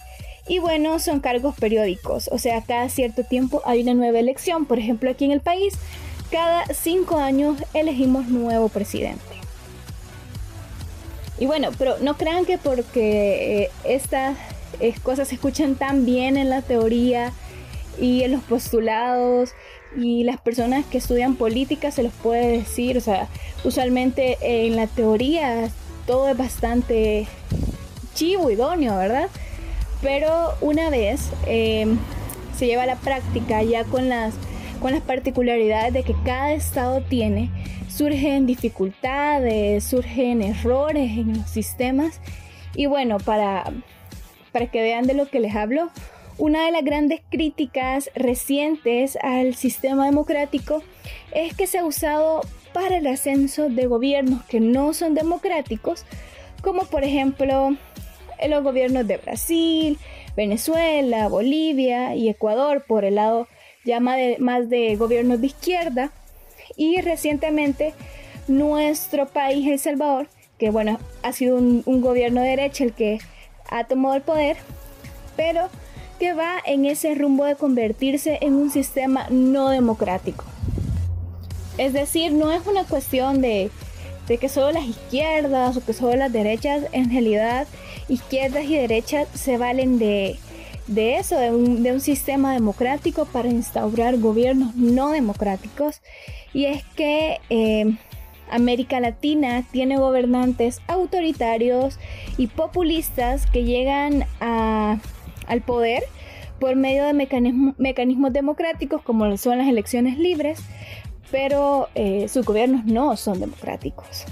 y 0.46 0.58
bueno, 0.58 0.98
son 0.98 1.20
cargos 1.20 1.54
periódicos, 1.54 2.28
o 2.30 2.38
sea, 2.38 2.60
cada 2.60 2.88
cierto 2.90 3.24
tiempo 3.24 3.62
hay 3.64 3.82
una 3.82 3.94
nueva 3.94 4.18
elección. 4.18 4.66
Por 4.66 4.78
ejemplo, 4.78 5.10
aquí 5.10 5.24
en 5.24 5.32
el 5.32 5.40
país, 5.40 5.74
cada 6.30 6.66
cinco 6.66 7.16
años 7.16 7.56
elegimos 7.72 8.26
nuevo 8.28 8.68
presidente. 8.68 9.22
Y 11.38 11.46
bueno, 11.46 11.70
pero 11.78 11.96
no 12.00 12.16
crean 12.16 12.44
que 12.44 12.58
porque 12.58 13.62
eh, 13.62 13.70
estas 13.84 14.36
eh, 14.80 14.94
cosas 15.02 15.28
se 15.28 15.34
escuchan 15.36 15.76
tan 15.76 16.04
bien 16.04 16.36
en 16.36 16.50
la 16.50 16.60
teoría 16.62 17.32
y 17.98 18.22
en 18.22 18.32
los 18.32 18.42
postulados 18.42 19.52
y 19.96 20.24
las 20.24 20.40
personas 20.40 20.84
que 20.84 20.98
estudian 20.98 21.36
política 21.36 21.90
se 21.90 22.02
los 22.02 22.12
puede 22.12 22.58
decir, 22.58 22.98
o 22.98 23.00
sea, 23.00 23.28
usualmente 23.64 24.36
en 24.42 24.76
la 24.76 24.86
teoría 24.86 25.70
todo 26.06 26.28
es 26.28 26.36
bastante 26.36 27.26
chivo, 28.14 28.50
idóneo, 28.50 28.96
¿verdad? 28.96 29.28
Pero 30.02 30.54
una 30.60 30.90
vez 30.90 31.30
em, 31.46 31.98
se 32.56 32.66
lleva 32.66 32.82
a 32.84 32.86
la 32.86 32.96
práctica 32.96 33.62
ya 33.62 33.84
con 33.84 34.08
las, 34.08 34.34
con 34.80 34.92
las 34.92 35.02
particularidades 35.02 35.92
de 35.92 36.02
que 36.02 36.14
cada 36.24 36.52
estado 36.52 37.00
tiene, 37.02 37.50
surgen 37.88 38.46
dificultades, 38.46 39.84
surgen 39.84 40.42
errores 40.42 41.10
en 41.12 41.38
los 41.38 41.48
sistemas. 41.48 42.20
Y 42.74 42.86
bueno, 42.86 43.18
para, 43.18 43.64
para 44.52 44.66
que 44.66 44.82
vean 44.82 45.06
de 45.06 45.14
lo 45.14 45.28
que 45.28 45.40
les 45.40 45.54
hablo, 45.54 45.90
una 46.36 46.64
de 46.66 46.72
las 46.72 46.84
grandes 46.84 47.20
críticas 47.30 48.10
recientes 48.16 49.16
al 49.22 49.54
sistema 49.54 50.06
democrático 50.06 50.82
es 51.32 51.54
que 51.54 51.68
se 51.68 51.78
ha 51.78 51.84
usado 51.84 52.40
para 52.74 52.98
el 52.98 53.06
ascenso 53.06 53.70
de 53.70 53.86
gobiernos 53.86 54.44
que 54.44 54.60
no 54.60 54.92
son 54.92 55.14
democráticos, 55.14 56.04
como 56.60 56.82
por 56.84 57.04
ejemplo 57.04 57.74
los 58.46 58.62
gobiernos 58.62 59.06
de 59.06 59.16
Brasil, 59.16 59.98
Venezuela, 60.36 61.28
Bolivia 61.28 62.14
y 62.14 62.28
Ecuador 62.28 62.84
por 62.86 63.06
el 63.06 63.14
lado 63.14 63.48
ya 63.84 64.00
más 64.00 64.68
de 64.68 64.96
gobiernos 64.98 65.40
de 65.40 65.46
izquierda 65.46 66.10
y 66.76 67.00
recientemente 67.00 67.94
nuestro 68.48 69.26
país, 69.26 69.66
El 69.68 69.78
Salvador, 69.78 70.28
que 70.58 70.70
bueno, 70.70 70.98
ha 71.22 71.32
sido 71.32 71.56
un, 71.56 71.82
gobierno 72.00 72.40
de 72.40 72.48
derecha 72.48 72.84
el 72.84 72.92
que 72.92 73.20
ha 73.70 73.84
tomado 73.84 74.16
el 74.16 74.22
poder, 74.22 74.56
pero 75.36 75.68
que 76.18 76.32
va 76.32 76.56
en 76.64 76.86
ese 76.86 77.14
rumbo 77.14 77.44
de 77.44 77.56
convertirse 77.56 78.38
en 78.40 78.54
un 78.54 78.70
sistema 78.70 79.26
no 79.30 79.68
democrático. 79.68 80.44
Es 81.78 81.92
decir, 81.92 82.32
no 82.32 82.52
es 82.52 82.66
una 82.66 82.84
cuestión 82.84 83.40
de, 83.40 83.70
que 84.26 84.48
solo 84.48 84.72
las 84.72 84.84
izquierdas 84.84 85.76
o 85.76 85.84
que 85.84 85.92
solo 85.92 86.16
las 86.16 86.32
derechas, 86.32 86.84
en 86.92 87.10
realidad 87.10 87.66
izquierdas 88.08 88.64
y 88.64 88.76
derechas 88.76 89.28
se 89.34 89.56
valen 89.58 89.98
de, 89.98 90.38
eso, 90.96 91.38
de 91.38 91.50
un, 91.50 91.82
de 91.82 91.92
un 91.92 92.00
sistema 92.00 92.52
democrático 92.52 93.24
para 93.26 93.48
instaurar 93.48 94.18
gobiernos 94.18 94.74
no 94.74 95.10
democráticos. 95.10 96.00
Y 96.52 96.66
es 96.66 96.84
que 96.96 97.40
eh, 97.50 97.96
América 98.50 99.00
Latina 99.00 99.64
tiene 99.72 99.98
gobernantes 99.98 100.80
autoritarios 100.86 101.98
y 102.36 102.46
populistas 102.46 103.46
que 103.46 103.64
llegan 103.64 104.26
al 104.40 105.60
poder 105.62 106.04
por 106.60 106.76
medio 106.76 107.04
de 107.04 107.12
mecanismos 107.12 108.32
democráticos 108.32 109.02
como 109.02 109.36
son 109.36 109.58
las 109.58 109.66
elecciones 109.66 110.18
libres, 110.18 110.60
pero 111.34 111.88
eh, 111.96 112.28
sus 112.28 112.46
gobiernos 112.46 112.84
no 112.84 113.16
son 113.16 113.40
democráticos. 113.40 114.24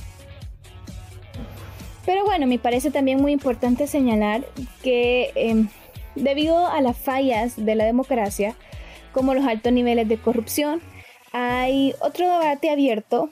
Pero 2.06 2.25
bueno, 2.25 2.47
me 2.47 2.61
parece 2.61 2.92
también 2.92 3.21
muy 3.21 3.32
importante 3.32 3.88
señalar 3.88 4.44
que 4.85 5.32
em, 5.35 5.68
debido 6.14 6.68
a 6.68 6.80
las 6.80 6.97
fallas 6.97 7.56
de 7.56 7.75
la 7.75 7.87
democracia, 7.87 8.54
como 9.11 9.35
los 9.35 9.44
altos 9.44 9.73
niveles 9.73 10.09
de 10.09 10.16
corrupción, 10.16 10.80
hay 11.32 11.92
otro 12.00 12.38
debate 12.38 12.71
abierto, 12.71 13.30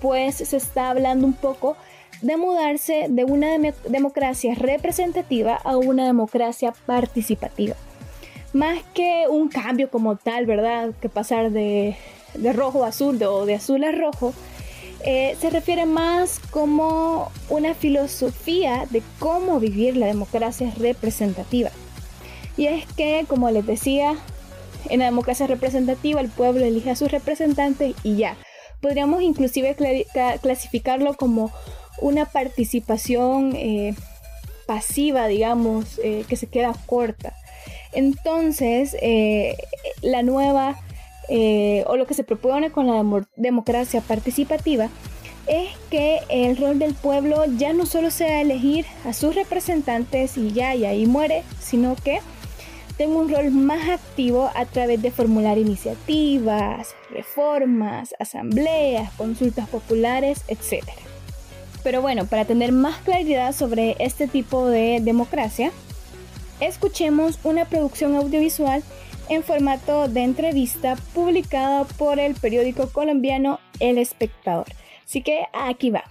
pues 0.00 0.36
se 0.36 0.56
está 0.56 0.88
hablando 0.88 1.26
un 1.26 1.34
poco 1.34 1.76
de 2.22 2.38
mudarse 2.38 3.08
de 3.10 3.24
una 3.24 3.58
democracia 3.86 4.54
representativa 4.54 5.56
a 5.56 5.76
una 5.76 6.06
democracia 6.06 6.72
participativa. 6.86 7.76
Más 8.54 8.78
que 8.94 9.26
un 9.28 9.50
cambio 9.50 9.90
como 9.90 10.16
tal, 10.16 10.46
¿verdad? 10.46 10.94
Que 11.02 11.10
pasar 11.10 11.50
de, 11.50 11.98
rojo 12.52 12.84
a 12.84 12.88
azul 12.88 13.22
o 13.22 13.46
de 13.46 13.54
azul 13.54 13.84
a 13.84 13.92
rojo, 13.92 14.34
eh, 15.06 15.36
se 15.38 15.50
refiere 15.50 15.84
más 15.84 16.40
como 16.50 17.30
una 17.50 17.74
filosofía 17.74 18.86
de 18.88 19.02
cómo 19.18 19.60
vivir 19.60 19.98
la 19.98 20.06
democracia 20.06 20.72
representativa. 20.78 21.70
Y 22.56 22.68
es 22.68 22.86
que, 22.94 23.26
como 23.28 23.50
les 23.50 23.66
decía, 23.66 24.14
en 24.88 25.00
la 25.00 25.04
democracia 25.04 25.46
representativa 25.46 26.22
el 26.22 26.30
pueblo 26.30 26.64
elige 26.64 26.90
a 26.90 26.96
sus 26.96 27.10
representantes 27.10 27.94
y 28.02 28.16
ya. 28.16 28.38
Podríamos 28.80 29.22
inclusive 29.22 29.76
clasificarlo 30.40 31.14
como 31.14 31.52
una 32.00 32.24
participación 32.24 33.54
eh, 33.56 33.94
pasiva, 34.66 35.26
digamos, 35.26 36.00
eh, 36.02 36.24
que 36.28 36.36
se 36.36 36.46
queda 36.46 36.74
corta. 36.86 37.34
Entonces, 37.92 38.96
la 40.02 40.22
nueva 40.22 40.76
eh, 41.28 41.84
o 41.86 41.96
lo 41.96 42.06
que 42.06 42.14
se 42.14 42.24
propone 42.24 42.70
con 42.70 42.86
la 42.86 43.26
democracia 43.36 44.00
participativa 44.00 44.88
es 45.46 45.76
que 45.90 46.20
el 46.28 46.56
rol 46.56 46.78
del 46.78 46.94
pueblo 46.94 47.44
ya 47.56 47.72
no 47.72 47.86
solo 47.86 48.10
sea 48.10 48.40
elegir 48.40 48.86
a 49.04 49.12
sus 49.12 49.34
representantes 49.34 50.36
y 50.38 50.52
ya, 50.52 50.74
y 50.74 50.84
ahí 50.86 51.06
muere, 51.06 51.42
sino 51.60 51.96
que 51.96 52.20
tenga 52.96 53.16
un 53.16 53.28
rol 53.28 53.50
más 53.50 53.88
activo 53.88 54.50
a 54.54 54.64
través 54.66 55.02
de 55.02 55.10
formular 55.10 55.58
iniciativas, 55.58 56.94
reformas, 57.10 58.14
asambleas, 58.18 59.12
consultas 59.14 59.68
populares, 59.68 60.42
etc. 60.48 60.84
Pero 61.82 62.00
bueno, 62.00 62.26
para 62.26 62.44
tener 62.44 62.72
más 62.72 62.96
claridad 62.98 63.54
sobre 63.54 63.96
este 63.98 64.28
tipo 64.28 64.66
de 64.66 65.00
democracia, 65.02 65.72
escuchemos 66.60 67.38
una 67.44 67.66
producción 67.66 68.16
audiovisual 68.16 68.82
en 69.28 69.42
formato 69.42 70.08
de 70.08 70.22
entrevista 70.22 70.96
publicada 71.14 71.84
por 71.84 72.18
el 72.18 72.34
periódico 72.34 72.88
colombiano 72.88 73.60
El 73.80 73.98
Espectador. 73.98 74.66
Así 75.04 75.22
que 75.22 75.44
aquí 75.52 75.90
va. 75.90 76.04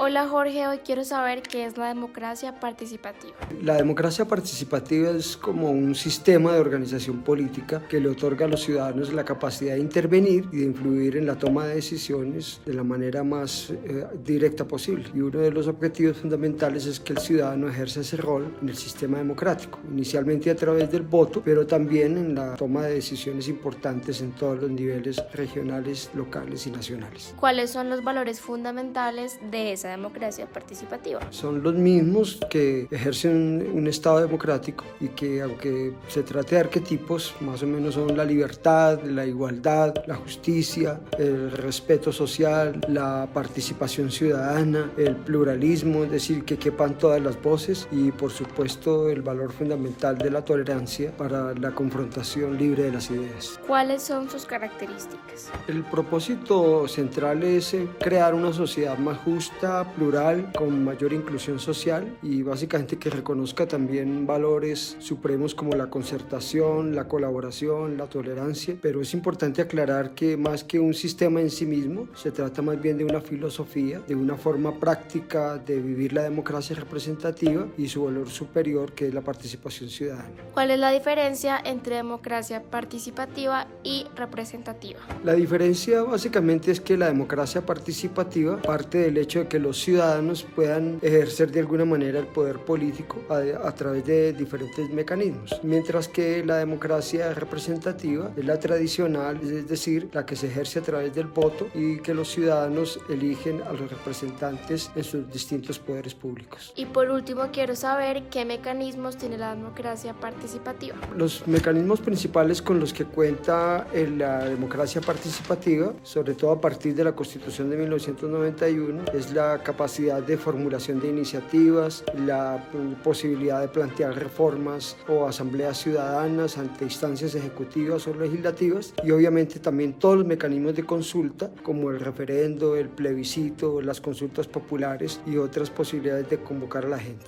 Hola 0.00 0.28
Jorge, 0.28 0.64
hoy 0.68 0.78
quiero 0.78 1.02
saber 1.02 1.42
qué 1.42 1.64
es 1.64 1.76
la 1.76 1.88
democracia 1.88 2.60
participativa. 2.60 3.34
La 3.60 3.74
democracia 3.74 4.24
participativa 4.24 5.10
es 5.10 5.36
como 5.36 5.72
un 5.72 5.92
sistema 5.96 6.52
de 6.52 6.60
organización 6.60 7.24
política 7.24 7.82
que 7.88 7.98
le 7.98 8.08
otorga 8.08 8.46
a 8.46 8.48
los 8.48 8.62
ciudadanos 8.62 9.12
la 9.12 9.24
capacidad 9.24 9.74
de 9.74 9.80
intervenir 9.80 10.48
y 10.52 10.58
de 10.58 10.66
influir 10.66 11.16
en 11.16 11.26
la 11.26 11.36
toma 11.36 11.66
de 11.66 11.74
decisiones 11.74 12.60
de 12.64 12.74
la 12.74 12.84
manera 12.84 13.24
más 13.24 13.70
eh, 13.70 14.06
directa 14.24 14.64
posible. 14.64 15.04
Y 15.12 15.18
uno 15.18 15.40
de 15.40 15.50
los 15.50 15.66
objetivos 15.66 16.18
fundamentales 16.18 16.86
es 16.86 17.00
que 17.00 17.14
el 17.14 17.18
ciudadano 17.18 17.68
ejerza 17.68 18.02
ese 18.02 18.18
rol 18.18 18.54
en 18.62 18.68
el 18.68 18.76
sistema 18.76 19.18
democrático, 19.18 19.80
inicialmente 19.90 20.48
a 20.48 20.54
través 20.54 20.92
del 20.92 21.02
voto, 21.02 21.42
pero 21.44 21.66
también 21.66 22.16
en 22.16 22.36
la 22.36 22.54
toma 22.54 22.84
de 22.84 22.94
decisiones 22.94 23.48
importantes 23.48 24.20
en 24.20 24.30
todos 24.30 24.60
los 24.60 24.70
niveles 24.70 25.20
regionales, 25.32 26.08
locales 26.14 26.68
y 26.68 26.70
nacionales. 26.70 27.34
¿Cuáles 27.40 27.72
son 27.72 27.90
los 27.90 28.04
valores 28.04 28.40
fundamentales 28.40 29.40
de 29.50 29.72
esa 29.72 29.87
democracia 29.88 30.46
participativa. 30.46 31.20
Son 31.30 31.62
los 31.62 31.74
mismos 31.74 32.40
que 32.50 32.88
ejercen 32.90 33.70
un 33.74 33.86
Estado 33.86 34.20
democrático 34.20 34.84
y 35.00 35.08
que 35.08 35.42
aunque 35.42 35.92
se 36.08 36.22
trate 36.22 36.56
de 36.56 36.62
arquetipos, 36.62 37.34
más 37.40 37.62
o 37.62 37.66
menos 37.66 37.94
son 37.94 38.16
la 38.16 38.24
libertad, 38.24 39.02
la 39.02 39.26
igualdad, 39.26 39.94
la 40.06 40.16
justicia, 40.16 41.00
el 41.18 41.50
respeto 41.50 42.12
social, 42.12 42.80
la 42.88 43.28
participación 43.32 44.10
ciudadana, 44.10 44.90
el 44.96 45.16
pluralismo, 45.16 46.04
es 46.04 46.10
decir, 46.10 46.44
que 46.44 46.58
quepan 46.58 46.96
todas 46.98 47.20
las 47.20 47.40
voces 47.42 47.88
y 47.90 48.10
por 48.12 48.30
supuesto 48.30 49.08
el 49.08 49.22
valor 49.22 49.52
fundamental 49.52 50.18
de 50.18 50.30
la 50.30 50.44
tolerancia 50.44 51.12
para 51.16 51.54
la 51.54 51.70
confrontación 51.72 52.56
libre 52.56 52.84
de 52.84 52.92
las 52.92 53.10
ideas. 53.10 53.58
¿Cuáles 53.66 54.02
son 54.02 54.30
sus 54.30 54.46
características? 54.46 55.50
El 55.66 55.84
propósito 55.84 56.88
central 56.88 57.42
es 57.42 57.74
eh, 57.74 57.88
crear 58.00 58.34
una 58.34 58.52
sociedad 58.52 58.98
más 58.98 59.18
justa, 59.18 59.77
plural, 59.84 60.52
con 60.56 60.84
mayor 60.84 61.12
inclusión 61.12 61.58
social 61.58 62.16
y 62.22 62.42
básicamente 62.42 62.98
que 62.98 63.10
reconozca 63.10 63.66
también 63.66 64.26
valores 64.26 64.96
supremos 64.98 65.54
como 65.54 65.74
la 65.74 65.90
concertación, 65.90 66.94
la 66.94 67.08
colaboración, 67.08 67.96
la 67.96 68.06
tolerancia, 68.06 68.76
pero 68.80 69.00
es 69.00 69.14
importante 69.14 69.62
aclarar 69.62 70.14
que 70.14 70.36
más 70.36 70.64
que 70.64 70.78
un 70.78 70.94
sistema 70.94 71.40
en 71.40 71.50
sí 71.50 71.66
mismo, 71.66 72.08
se 72.14 72.30
trata 72.30 72.62
más 72.62 72.80
bien 72.80 72.98
de 72.98 73.04
una 73.04 73.20
filosofía, 73.20 74.00
de 74.06 74.14
una 74.14 74.36
forma 74.36 74.78
práctica 74.78 75.58
de 75.58 75.80
vivir 75.80 76.12
la 76.12 76.22
democracia 76.22 76.76
representativa 76.76 77.66
y 77.76 77.88
su 77.88 78.04
valor 78.04 78.28
superior 78.28 78.92
que 78.92 79.08
es 79.08 79.14
la 79.14 79.20
participación 79.20 79.90
ciudadana. 79.90 80.28
¿Cuál 80.54 80.70
es 80.70 80.78
la 80.78 80.90
diferencia 80.90 81.60
entre 81.64 81.96
democracia 81.96 82.62
participativa 82.62 83.66
y 83.82 84.06
representativa? 84.16 85.00
La 85.24 85.34
diferencia 85.34 86.02
básicamente 86.02 86.70
es 86.70 86.80
que 86.80 86.96
la 86.96 87.06
democracia 87.06 87.64
participativa 87.64 88.60
parte 88.62 88.98
del 88.98 89.16
hecho 89.18 89.40
de 89.40 89.48
que 89.48 89.58
los 89.58 89.67
los 89.68 89.78
ciudadanos 89.82 90.46
puedan 90.56 90.98
ejercer 91.02 91.50
de 91.50 91.60
alguna 91.60 91.84
manera 91.84 92.18
el 92.18 92.26
poder 92.26 92.58
político 92.60 93.18
a, 93.28 93.70
través 93.72 94.02
de 94.06 94.32
diferentes 94.32 94.88
mecanismos, 94.88 95.60
mientras 95.62 96.08
que 96.08 96.42
la 96.42 96.56
democracia 96.56 97.34
representativa 97.34 98.30
es 98.34 98.46
la 98.46 98.58
tradicional, 98.58 99.38
es 99.42 99.68
decir, 99.68 100.08
la 100.14 100.24
que 100.24 100.36
se 100.36 100.46
ejerce 100.46 100.78
a 100.78 100.82
través 100.82 101.14
del 101.14 101.26
voto 101.26 101.68
y 101.74 101.98
que 101.98 102.14
los 102.14 102.30
ciudadanos 102.30 102.98
eligen 103.10 103.60
a 103.60 103.72
los 103.74 103.90
representantes 103.90 104.90
en 104.96 105.04
sus 105.04 105.30
distintos 105.30 105.78
poderes 105.78 106.14
públicos. 106.14 106.72
Y 106.74 106.86
por 106.86 107.10
último, 107.10 107.50
quiero 107.52 107.76
saber 107.76 108.30
qué 108.30 108.46
mecanismos 108.46 109.18
tiene 109.18 109.36
la 109.36 109.54
democracia 109.54 110.14
participativa. 110.14 110.96
Los 111.14 111.46
mecanismos 111.46 112.00
principales 112.00 112.62
con 112.62 112.80
los 112.80 112.94
que 112.94 113.04
cuenta 113.04 113.86
la 114.16 114.46
democracia 114.46 115.02
participativa, 115.02 115.92
sobre 116.02 116.32
todo 116.32 116.52
a 116.52 116.60
partir 116.60 116.94
de 116.94 117.04
la 117.04 117.12
Constitución 117.12 117.68
de 117.68 117.76
1991, 117.76 119.12
es 119.12 119.30
la 119.34 119.57
capacidad 119.62 120.22
de 120.22 120.36
formulación 120.36 121.00
de 121.00 121.08
iniciativas, 121.08 122.04
la 122.14 122.64
posibilidad 123.02 123.60
de 123.60 123.68
plantear 123.68 124.14
reformas 124.14 124.96
o 125.08 125.26
asambleas 125.26 125.78
ciudadanas 125.78 126.58
ante 126.58 126.84
instancias 126.84 127.34
ejecutivas 127.34 128.06
o 128.06 128.14
legislativas 128.14 128.94
y 129.04 129.10
obviamente 129.10 129.58
también 129.58 129.94
todos 129.94 130.18
los 130.18 130.26
mecanismos 130.26 130.74
de 130.74 130.84
consulta 130.84 131.50
como 131.62 131.90
el 131.90 132.00
referendo, 132.00 132.76
el 132.76 132.88
plebiscito, 132.88 133.80
las 133.80 134.00
consultas 134.00 134.46
populares 134.46 135.20
y 135.26 135.36
otras 135.36 135.70
posibilidades 135.70 136.28
de 136.30 136.38
convocar 136.38 136.84
a 136.86 136.88
la 136.88 136.98
gente. 136.98 137.26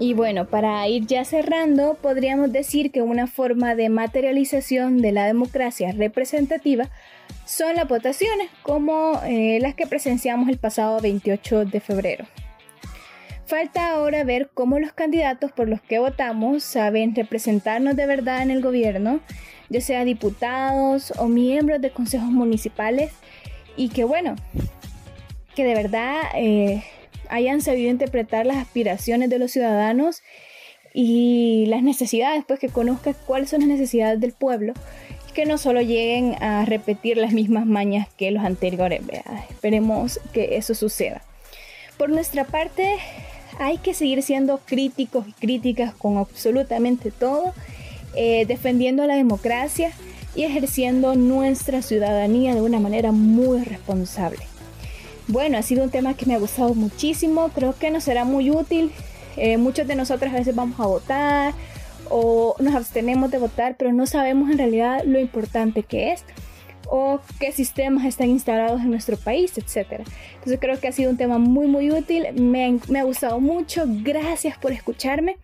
Y 0.00 0.14
bueno, 0.14 0.46
para 0.46 0.88
ir 0.88 1.06
ya 1.06 1.26
cerrando, 1.26 1.92
podríamos 2.00 2.50
decir 2.50 2.90
que 2.90 3.02
una 3.02 3.26
forma 3.26 3.74
de 3.74 3.90
materialización 3.90 5.02
de 5.02 5.12
la 5.12 5.26
democracia 5.26 5.92
representativa 5.92 6.88
son 7.44 7.76
las 7.76 7.86
votaciones, 7.86 8.48
como 8.62 9.20
eh, 9.26 9.58
las 9.60 9.74
que 9.74 9.86
presenciamos 9.86 10.48
el 10.48 10.56
pasado 10.56 11.02
28 11.02 11.66
de 11.66 11.80
febrero. 11.80 12.24
Falta 13.44 13.90
ahora 13.90 14.24
ver 14.24 14.48
cómo 14.54 14.78
los 14.78 14.92
candidatos 14.92 15.52
por 15.52 15.68
los 15.68 15.82
que 15.82 15.98
votamos 15.98 16.64
saben 16.64 17.14
representarnos 17.14 17.94
de 17.94 18.06
verdad 18.06 18.40
en 18.40 18.50
el 18.50 18.62
gobierno, 18.62 19.20
ya 19.68 19.82
sea 19.82 20.06
diputados 20.06 21.12
o 21.18 21.28
miembros 21.28 21.78
de 21.82 21.90
consejos 21.90 22.30
municipales, 22.30 23.12
y 23.76 23.90
que 23.90 24.04
bueno, 24.04 24.34
que 25.54 25.62
de 25.62 25.74
verdad... 25.74 26.22
Eh, 26.36 26.82
hayan 27.30 27.62
sabido 27.62 27.90
interpretar 27.90 28.46
las 28.46 28.58
aspiraciones 28.58 29.30
de 29.30 29.38
los 29.38 29.52
ciudadanos 29.52 30.22
y 30.92 31.66
las 31.68 31.82
necesidades, 31.82 32.44
pues 32.46 32.58
que 32.58 32.68
conozcan 32.68 33.14
cuáles 33.26 33.50
son 33.50 33.60
las 33.60 33.68
necesidades 33.68 34.20
del 34.20 34.32
pueblo, 34.32 34.74
que 35.34 35.46
no 35.46 35.58
solo 35.58 35.80
lleguen 35.80 36.34
a 36.42 36.64
repetir 36.64 37.16
las 37.16 37.32
mismas 37.32 37.64
mañas 37.66 38.08
que 38.16 38.30
los 38.30 38.44
anteriores. 38.44 39.00
Esperemos 39.48 40.20
que 40.32 40.56
eso 40.56 40.74
suceda. 40.74 41.22
Por 41.96 42.10
nuestra 42.10 42.44
parte, 42.44 42.96
hay 43.58 43.78
que 43.78 43.94
seguir 43.94 44.22
siendo 44.22 44.58
críticos 44.58 45.28
y 45.28 45.32
críticas 45.32 45.94
con 45.94 46.16
absolutamente 46.16 47.10
todo, 47.10 47.54
eh, 48.16 48.44
defendiendo 48.46 49.06
la 49.06 49.14
democracia 49.14 49.92
y 50.34 50.44
ejerciendo 50.44 51.14
nuestra 51.14 51.82
ciudadanía 51.82 52.54
de 52.54 52.62
una 52.62 52.80
manera 52.80 53.12
muy 53.12 53.62
responsable. 53.62 54.40
Bueno, 55.30 55.58
ha 55.58 55.62
sido 55.62 55.84
un 55.84 55.90
tema 55.90 56.14
que 56.14 56.26
me 56.26 56.34
ha 56.34 56.40
gustado 56.40 56.74
muchísimo, 56.74 57.50
creo 57.54 57.72
que 57.78 57.92
nos 57.92 58.02
será 58.02 58.24
muy 58.24 58.50
útil. 58.50 58.90
Eh, 59.36 59.58
muchos 59.58 59.86
de 59.86 59.94
nosotros 59.94 60.32
a 60.32 60.36
veces 60.36 60.56
vamos 60.56 60.80
a 60.80 60.86
votar 60.86 61.54
o 62.08 62.56
nos 62.58 62.74
abstenemos 62.74 63.30
de 63.30 63.38
votar, 63.38 63.76
pero 63.76 63.92
no 63.92 64.06
sabemos 64.06 64.50
en 64.50 64.58
realidad 64.58 65.04
lo 65.04 65.20
importante 65.20 65.84
que 65.84 66.10
es 66.10 66.24
o 66.88 67.20
qué 67.38 67.52
sistemas 67.52 68.06
están 68.06 68.28
instalados 68.28 68.80
en 68.80 68.90
nuestro 68.90 69.16
país, 69.16 69.56
etc. 69.56 70.02
Entonces 70.34 70.58
creo 70.60 70.80
que 70.80 70.88
ha 70.88 70.92
sido 70.92 71.12
un 71.12 71.16
tema 71.16 71.38
muy 71.38 71.68
muy 71.68 71.92
útil, 71.92 72.26
me, 72.34 72.80
me 72.88 72.98
ha 72.98 73.04
gustado 73.04 73.38
mucho, 73.38 73.84
gracias 73.86 74.58
por 74.58 74.72
escucharme. 74.72 75.36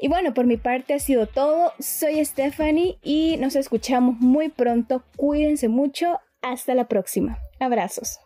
Y 0.00 0.08
bueno, 0.08 0.34
por 0.34 0.46
mi 0.46 0.56
parte 0.56 0.94
ha 0.94 0.98
sido 0.98 1.28
todo, 1.28 1.72
soy 1.78 2.24
Stephanie 2.24 2.98
y 3.00 3.36
nos 3.36 3.54
escuchamos 3.54 4.18
muy 4.18 4.48
pronto, 4.48 5.04
cuídense 5.14 5.68
mucho, 5.68 6.18
hasta 6.42 6.74
la 6.74 6.88
próxima, 6.88 7.38
abrazos. 7.60 8.18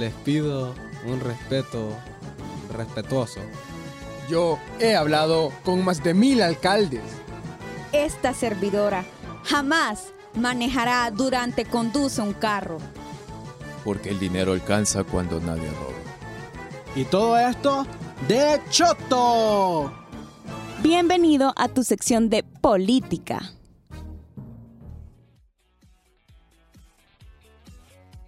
Les 0.00 0.14
pido 0.14 0.74
un 1.06 1.20
respeto 1.20 1.90
respetuoso. 2.74 3.40
Yo 4.30 4.58
he 4.80 4.96
hablado 4.96 5.52
con 5.62 5.84
más 5.84 6.02
de 6.02 6.14
mil 6.14 6.40
alcaldes. 6.40 7.02
Esta 7.92 8.32
servidora 8.32 9.04
jamás 9.44 10.12
manejará 10.34 11.10
durante 11.10 11.66
conduce 11.66 12.22
un 12.22 12.32
carro. 12.32 12.78
Porque 13.84 14.08
el 14.08 14.18
dinero 14.18 14.52
alcanza 14.52 15.04
cuando 15.04 15.38
nadie 15.38 15.68
roba. 15.68 15.98
Y 16.96 17.04
todo 17.04 17.38
esto 17.38 17.86
de 18.26 18.60
Choto. 18.70 19.92
Bienvenido 20.82 21.52
a 21.56 21.68
tu 21.68 21.84
sección 21.84 22.30
de 22.30 22.42
política. 22.42 23.52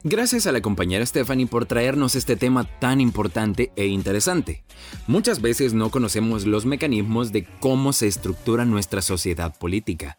Gracias 0.04 0.48
a 0.48 0.52
la 0.52 0.60
compañera 0.60 1.06
Stephanie 1.06 1.46
por 1.46 1.64
traernos 1.64 2.16
este 2.16 2.34
tema 2.34 2.64
tan 2.80 3.00
importante 3.00 3.70
e 3.76 3.86
interesante. 3.86 4.64
Muchas 5.06 5.40
veces 5.40 5.74
no 5.74 5.92
conocemos 5.92 6.44
los 6.44 6.66
mecanismos 6.66 7.30
de 7.30 7.46
cómo 7.60 7.92
se 7.92 8.08
estructura 8.08 8.64
nuestra 8.64 9.00
sociedad 9.00 9.56
política. 9.56 10.18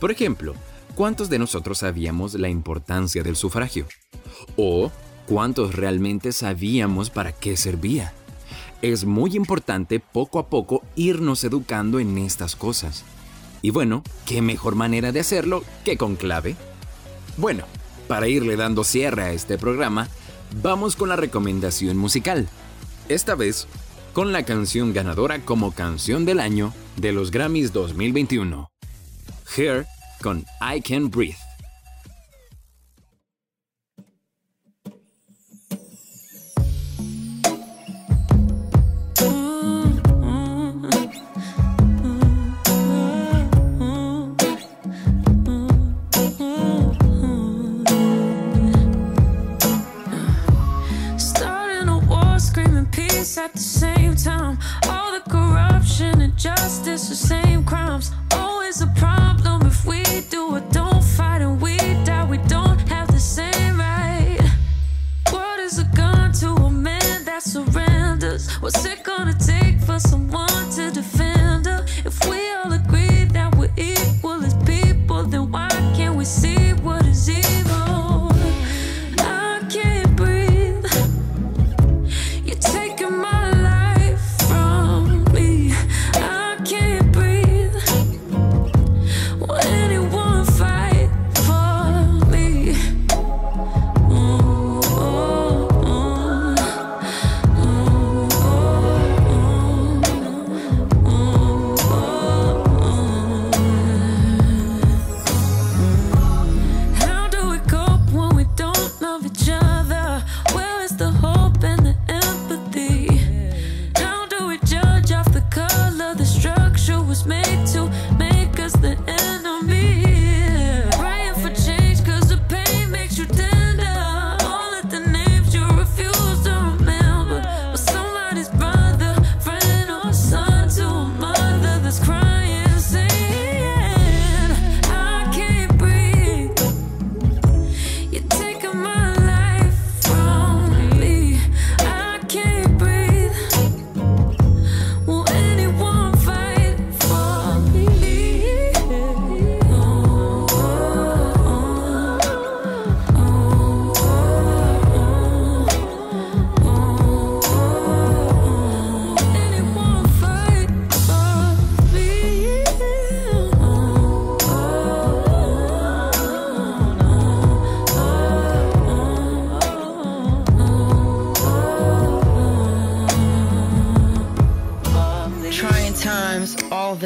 Por 0.00 0.10
ejemplo, 0.10 0.54
¿cuántos 0.96 1.30
de 1.30 1.38
nosotros 1.38 1.78
sabíamos 1.78 2.34
la 2.34 2.48
importancia 2.48 3.22
del 3.22 3.36
sufragio? 3.36 3.86
¿O 4.56 4.90
cuántos 5.28 5.76
realmente 5.76 6.32
sabíamos 6.32 7.08
para 7.10 7.30
qué 7.30 7.56
servía? 7.56 8.12
Es 8.82 9.04
muy 9.04 9.36
importante 9.36 10.00
poco 10.00 10.40
a 10.40 10.48
poco 10.48 10.82
irnos 10.96 11.44
educando 11.44 12.00
en 12.00 12.18
estas 12.18 12.56
cosas. 12.56 13.04
Y 13.62 13.70
bueno, 13.70 14.02
¿qué 14.26 14.42
mejor 14.42 14.74
manera 14.74 15.12
de 15.12 15.20
hacerlo 15.20 15.62
que 15.84 15.96
con 15.96 16.16
clave? 16.16 16.56
Bueno, 17.36 17.64
para 18.10 18.26
irle 18.26 18.56
dando 18.56 18.82
cierre 18.82 19.22
a 19.22 19.32
este 19.32 19.56
programa, 19.56 20.08
vamos 20.62 20.96
con 20.96 21.10
la 21.10 21.14
recomendación 21.14 21.96
musical. 21.96 22.48
Esta 23.08 23.36
vez, 23.36 23.68
con 24.12 24.32
la 24.32 24.44
canción 24.44 24.92
ganadora 24.92 25.44
como 25.44 25.70
canción 25.70 26.24
del 26.24 26.40
año 26.40 26.74
de 26.96 27.12
los 27.12 27.30
Grammys 27.30 27.72
2021. 27.72 28.68
Here 29.56 29.86
con 30.20 30.44
I 30.60 30.80
Can 30.80 31.08
Breathe. 31.08 31.49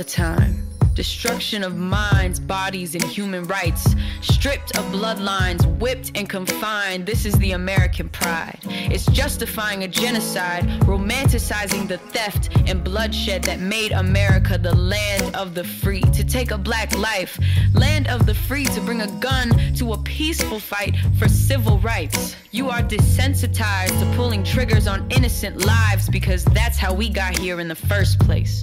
Time. 0.05 0.64
Destruction 0.95 1.64
of 1.64 1.77
minds, 1.77 2.38
bodies, 2.38 2.95
and 2.95 3.03
human 3.03 3.43
rights. 3.45 3.97
Stripped 4.21 4.77
of 4.79 4.85
bloodlines, 4.93 5.67
whipped 5.81 6.12
and 6.14 6.29
confined. 6.29 7.05
This 7.05 7.27
is 7.27 7.35
the 7.38 7.53
American 7.53 8.09
pride. 8.09 8.61
It's 8.64 9.07
justifying 9.07 9.83
a 9.83 9.88
genocide, 9.88 10.64
romanticizing 10.83 11.88
the 11.88 11.99
theft 11.99 12.57
and 12.69 12.85
bloodshed 12.85 13.43
that 13.43 13.59
made 13.59 13.90
America 13.90 14.57
the 14.57 14.75
land 14.77 15.35
of 15.35 15.55
the 15.57 15.64
free. 15.64 16.03
To 16.03 16.23
take 16.23 16.53
a 16.53 16.59
black 16.59 16.97
life, 16.97 17.40
land 17.75 18.07
of 18.07 18.25
the 18.25 18.35
free, 18.35 18.67
to 18.67 18.81
bring 18.81 19.01
a 19.01 19.09
gun 19.19 19.51
to 19.75 19.95
a 19.95 19.99
peaceful 20.05 20.61
fight 20.61 20.97
for 21.19 21.29
civil 21.29 21.79
rights. 21.79 22.37
You 22.53 22.71
are 22.71 22.83
desensitized 22.83 23.99
to 23.99 24.17
pulling 24.17 24.45
triggers 24.45 24.87
on 24.87 25.11
innocent 25.11 25.67
lives 25.67 26.09
because 26.09 26.45
that's 26.45 26.79
how 26.79 26.95
we 26.95 27.09
got 27.09 27.37
here 27.37 27.59
in 27.59 27.67
the 27.67 27.75
first 27.75 28.21
place. 28.21 28.62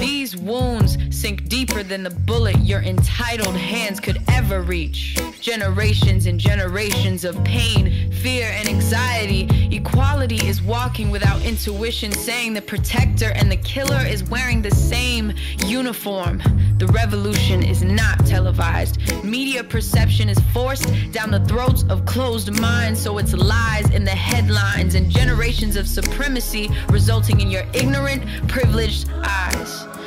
These 0.00 0.34
wounds 0.34 0.96
sink 1.10 1.46
deeper 1.46 1.82
than 1.82 2.02
the 2.02 2.08
bullet 2.08 2.58
your 2.60 2.80
entitled 2.80 3.54
hands 3.54 4.00
could 4.00 4.16
ever 4.28 4.62
reach. 4.62 5.20
Generations 5.42 6.24
and 6.24 6.40
generations 6.40 7.22
of 7.22 7.42
pain, 7.44 8.10
fear, 8.10 8.46
and 8.46 8.66
anxiety. 8.66 9.46
Equality 9.70 10.36
is 10.48 10.62
walking 10.62 11.10
without 11.10 11.42
intuition, 11.44 12.12
saying 12.12 12.54
the 12.54 12.62
protector 12.62 13.32
and 13.34 13.52
the 13.52 13.58
killer 13.58 14.00
is 14.06 14.24
wearing 14.24 14.62
the 14.62 14.70
same 14.70 15.34
uniform. 15.66 16.40
The 16.80 16.86
revolution 16.86 17.62
is 17.62 17.82
not 17.82 18.24
televised. 18.24 18.98
Media 19.22 19.62
perception 19.62 20.30
is 20.30 20.38
forced 20.54 20.88
down 21.12 21.30
the 21.30 21.44
throats 21.44 21.84
of 21.90 22.06
closed 22.06 22.58
minds, 22.58 23.02
so 23.02 23.18
it's 23.18 23.34
lies 23.34 23.90
in 23.90 24.02
the 24.02 24.10
headlines 24.10 24.94
and 24.94 25.10
generations 25.10 25.76
of 25.76 25.86
supremacy 25.86 26.70
resulting 26.88 27.42
in 27.42 27.50
your 27.50 27.64
ignorant, 27.74 28.22
privileged 28.48 29.10
eyes. 29.22 29.99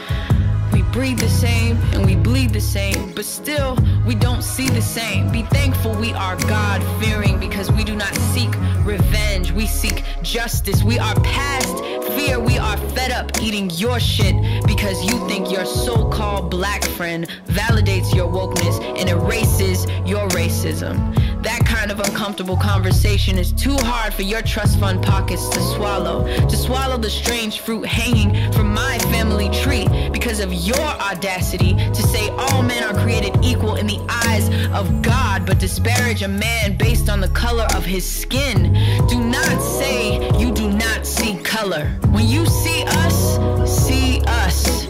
Breathe 0.94 1.20
the 1.20 1.28
same 1.28 1.76
and 1.94 2.06
we 2.06 2.16
bleed 2.16 2.54
the 2.54 2.62
same, 2.62 3.14
but 3.16 3.26
still 3.26 3.76
we 4.06 4.14
don't 4.14 4.44
see 4.44 4.70
the 4.70 4.82
same. 4.82 5.32
Be 5.32 5.42
thankful 5.42 5.96
we 5.96 6.14
are 6.14 6.36
God 6.42 6.84
fearing 7.04 7.40
because 7.40 7.72
we 7.72 7.84
do 7.84 7.96
not 7.96 8.14
seek 8.16 8.52
revenge, 8.86 9.52
we 9.52 9.66
seek 9.66 10.04
justice. 10.22 10.84
We 10.84 11.00
are 11.00 11.16
past 11.22 11.84
fear, 12.14 12.40
we 12.40 12.60
are 12.60 12.78
fed 12.94 13.12
up 13.12 13.42
eating 13.42 13.72
your 13.72 14.00
shit 14.00 14.36
because 14.68 15.04
you 15.04 15.28
think 15.28 15.52
your 15.52 15.66
so 15.66 16.08
called 16.10 16.52
black 16.52 16.84
friend 16.84 17.28
validates 17.48 18.14
your 18.14 18.32
wokeness 18.32 18.80
and 18.96 19.10
erases 19.10 19.86
your 20.08 20.28
racism. 20.30 21.18
That 21.44 21.66
kind 21.66 21.92
of 21.92 22.00
uncomfortable 22.00 22.56
conversation 22.56 23.38
is 23.38 23.52
too 23.52 23.76
hard 23.76 24.14
for 24.14 24.22
your 24.22 24.42
trust 24.42 24.80
fund 24.80 25.04
pockets 25.04 25.50
to 25.50 25.60
swallow. 25.60 26.26
To 26.48 26.56
swallow 26.56 26.98
the 26.98 27.10
strange 27.10 27.60
fruit 27.60 27.86
hanging 27.86 28.32
from 28.54 28.74
my 28.74 28.98
family 29.12 29.50
tree 29.50 29.86
because 30.14 30.40
of 30.40 30.54
your 30.54 30.80
audacity 30.80 31.74
to 31.74 32.02
say 32.02 32.30
all 32.30 32.64
men 32.64 32.82
are 32.82 32.94
created 33.04 33.38
equal 33.44 33.76
in 33.76 33.88
the 33.88 34.00
eyes 34.08 34.48
of 34.72 35.02
God, 35.02 35.46
but 35.46 35.60
disparage 35.60 36.22
a 36.22 36.30
man 36.30 36.78
based 36.78 37.10
on 37.10 37.20
the 37.20 37.30
color 37.30 37.68
of 37.76 37.84
his 37.84 38.10
skin. 38.10 38.72
Do 39.10 39.20
not 39.22 39.62
say 39.62 40.40
you 40.40 40.50
do 40.54 40.72
not 40.72 41.06
see 41.06 41.36
color. 41.44 41.88
When 42.12 42.26
you 42.26 42.46
see 42.46 42.84
us, 42.88 43.38
see 43.70 44.22
us. 44.28 44.88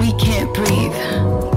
We 0.00 0.12
can't 0.14 0.52
breathe. 0.52 1.49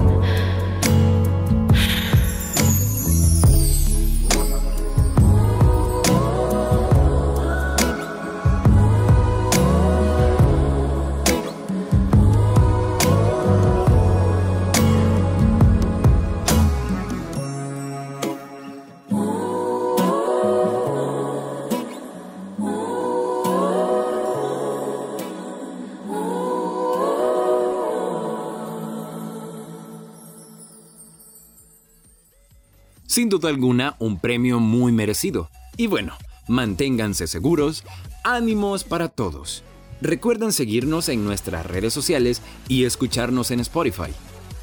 Sin 33.14 33.30
duda 33.30 33.50
alguna, 33.50 33.96
un 34.00 34.18
premio 34.18 34.60
muy 34.60 34.92
merecido. 34.92 35.52
Y 35.78 35.86
bueno, 35.86 36.18
manténganse 36.48 37.28
seguros, 37.28 37.84
ánimos 38.24 38.84
para 38.84 39.08
todos. 39.08 39.64
Recuerden 40.02 40.52
seguirnos 40.52 41.10
en 41.10 41.24
nuestras 41.24 41.64
redes 41.64 41.94
sociales 41.94 42.42
y 42.68 42.86
escucharnos 42.86 43.52
en 43.52 43.60
Spotify. 43.60 44.10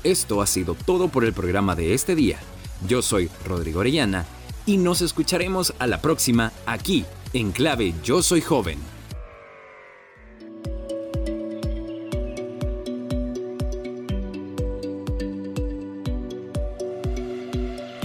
Esto 0.02 0.42
ha 0.42 0.48
sido 0.48 0.74
todo 0.74 1.06
por 1.06 1.24
el 1.24 1.32
programa 1.32 1.76
de 1.76 1.94
este 1.94 2.16
día. 2.16 2.40
Yo 2.88 3.02
soy 3.02 3.30
Rodrigo 3.46 3.78
Orellana 3.78 4.26
y 4.66 4.78
nos 4.78 5.00
escucharemos 5.00 5.72
a 5.78 5.86
la 5.86 6.02
próxima 6.02 6.50
aquí 6.66 7.04
en 7.32 7.52
clave 7.52 7.94
Yo 8.02 8.20
Soy 8.20 8.40
Joven. 8.40 8.80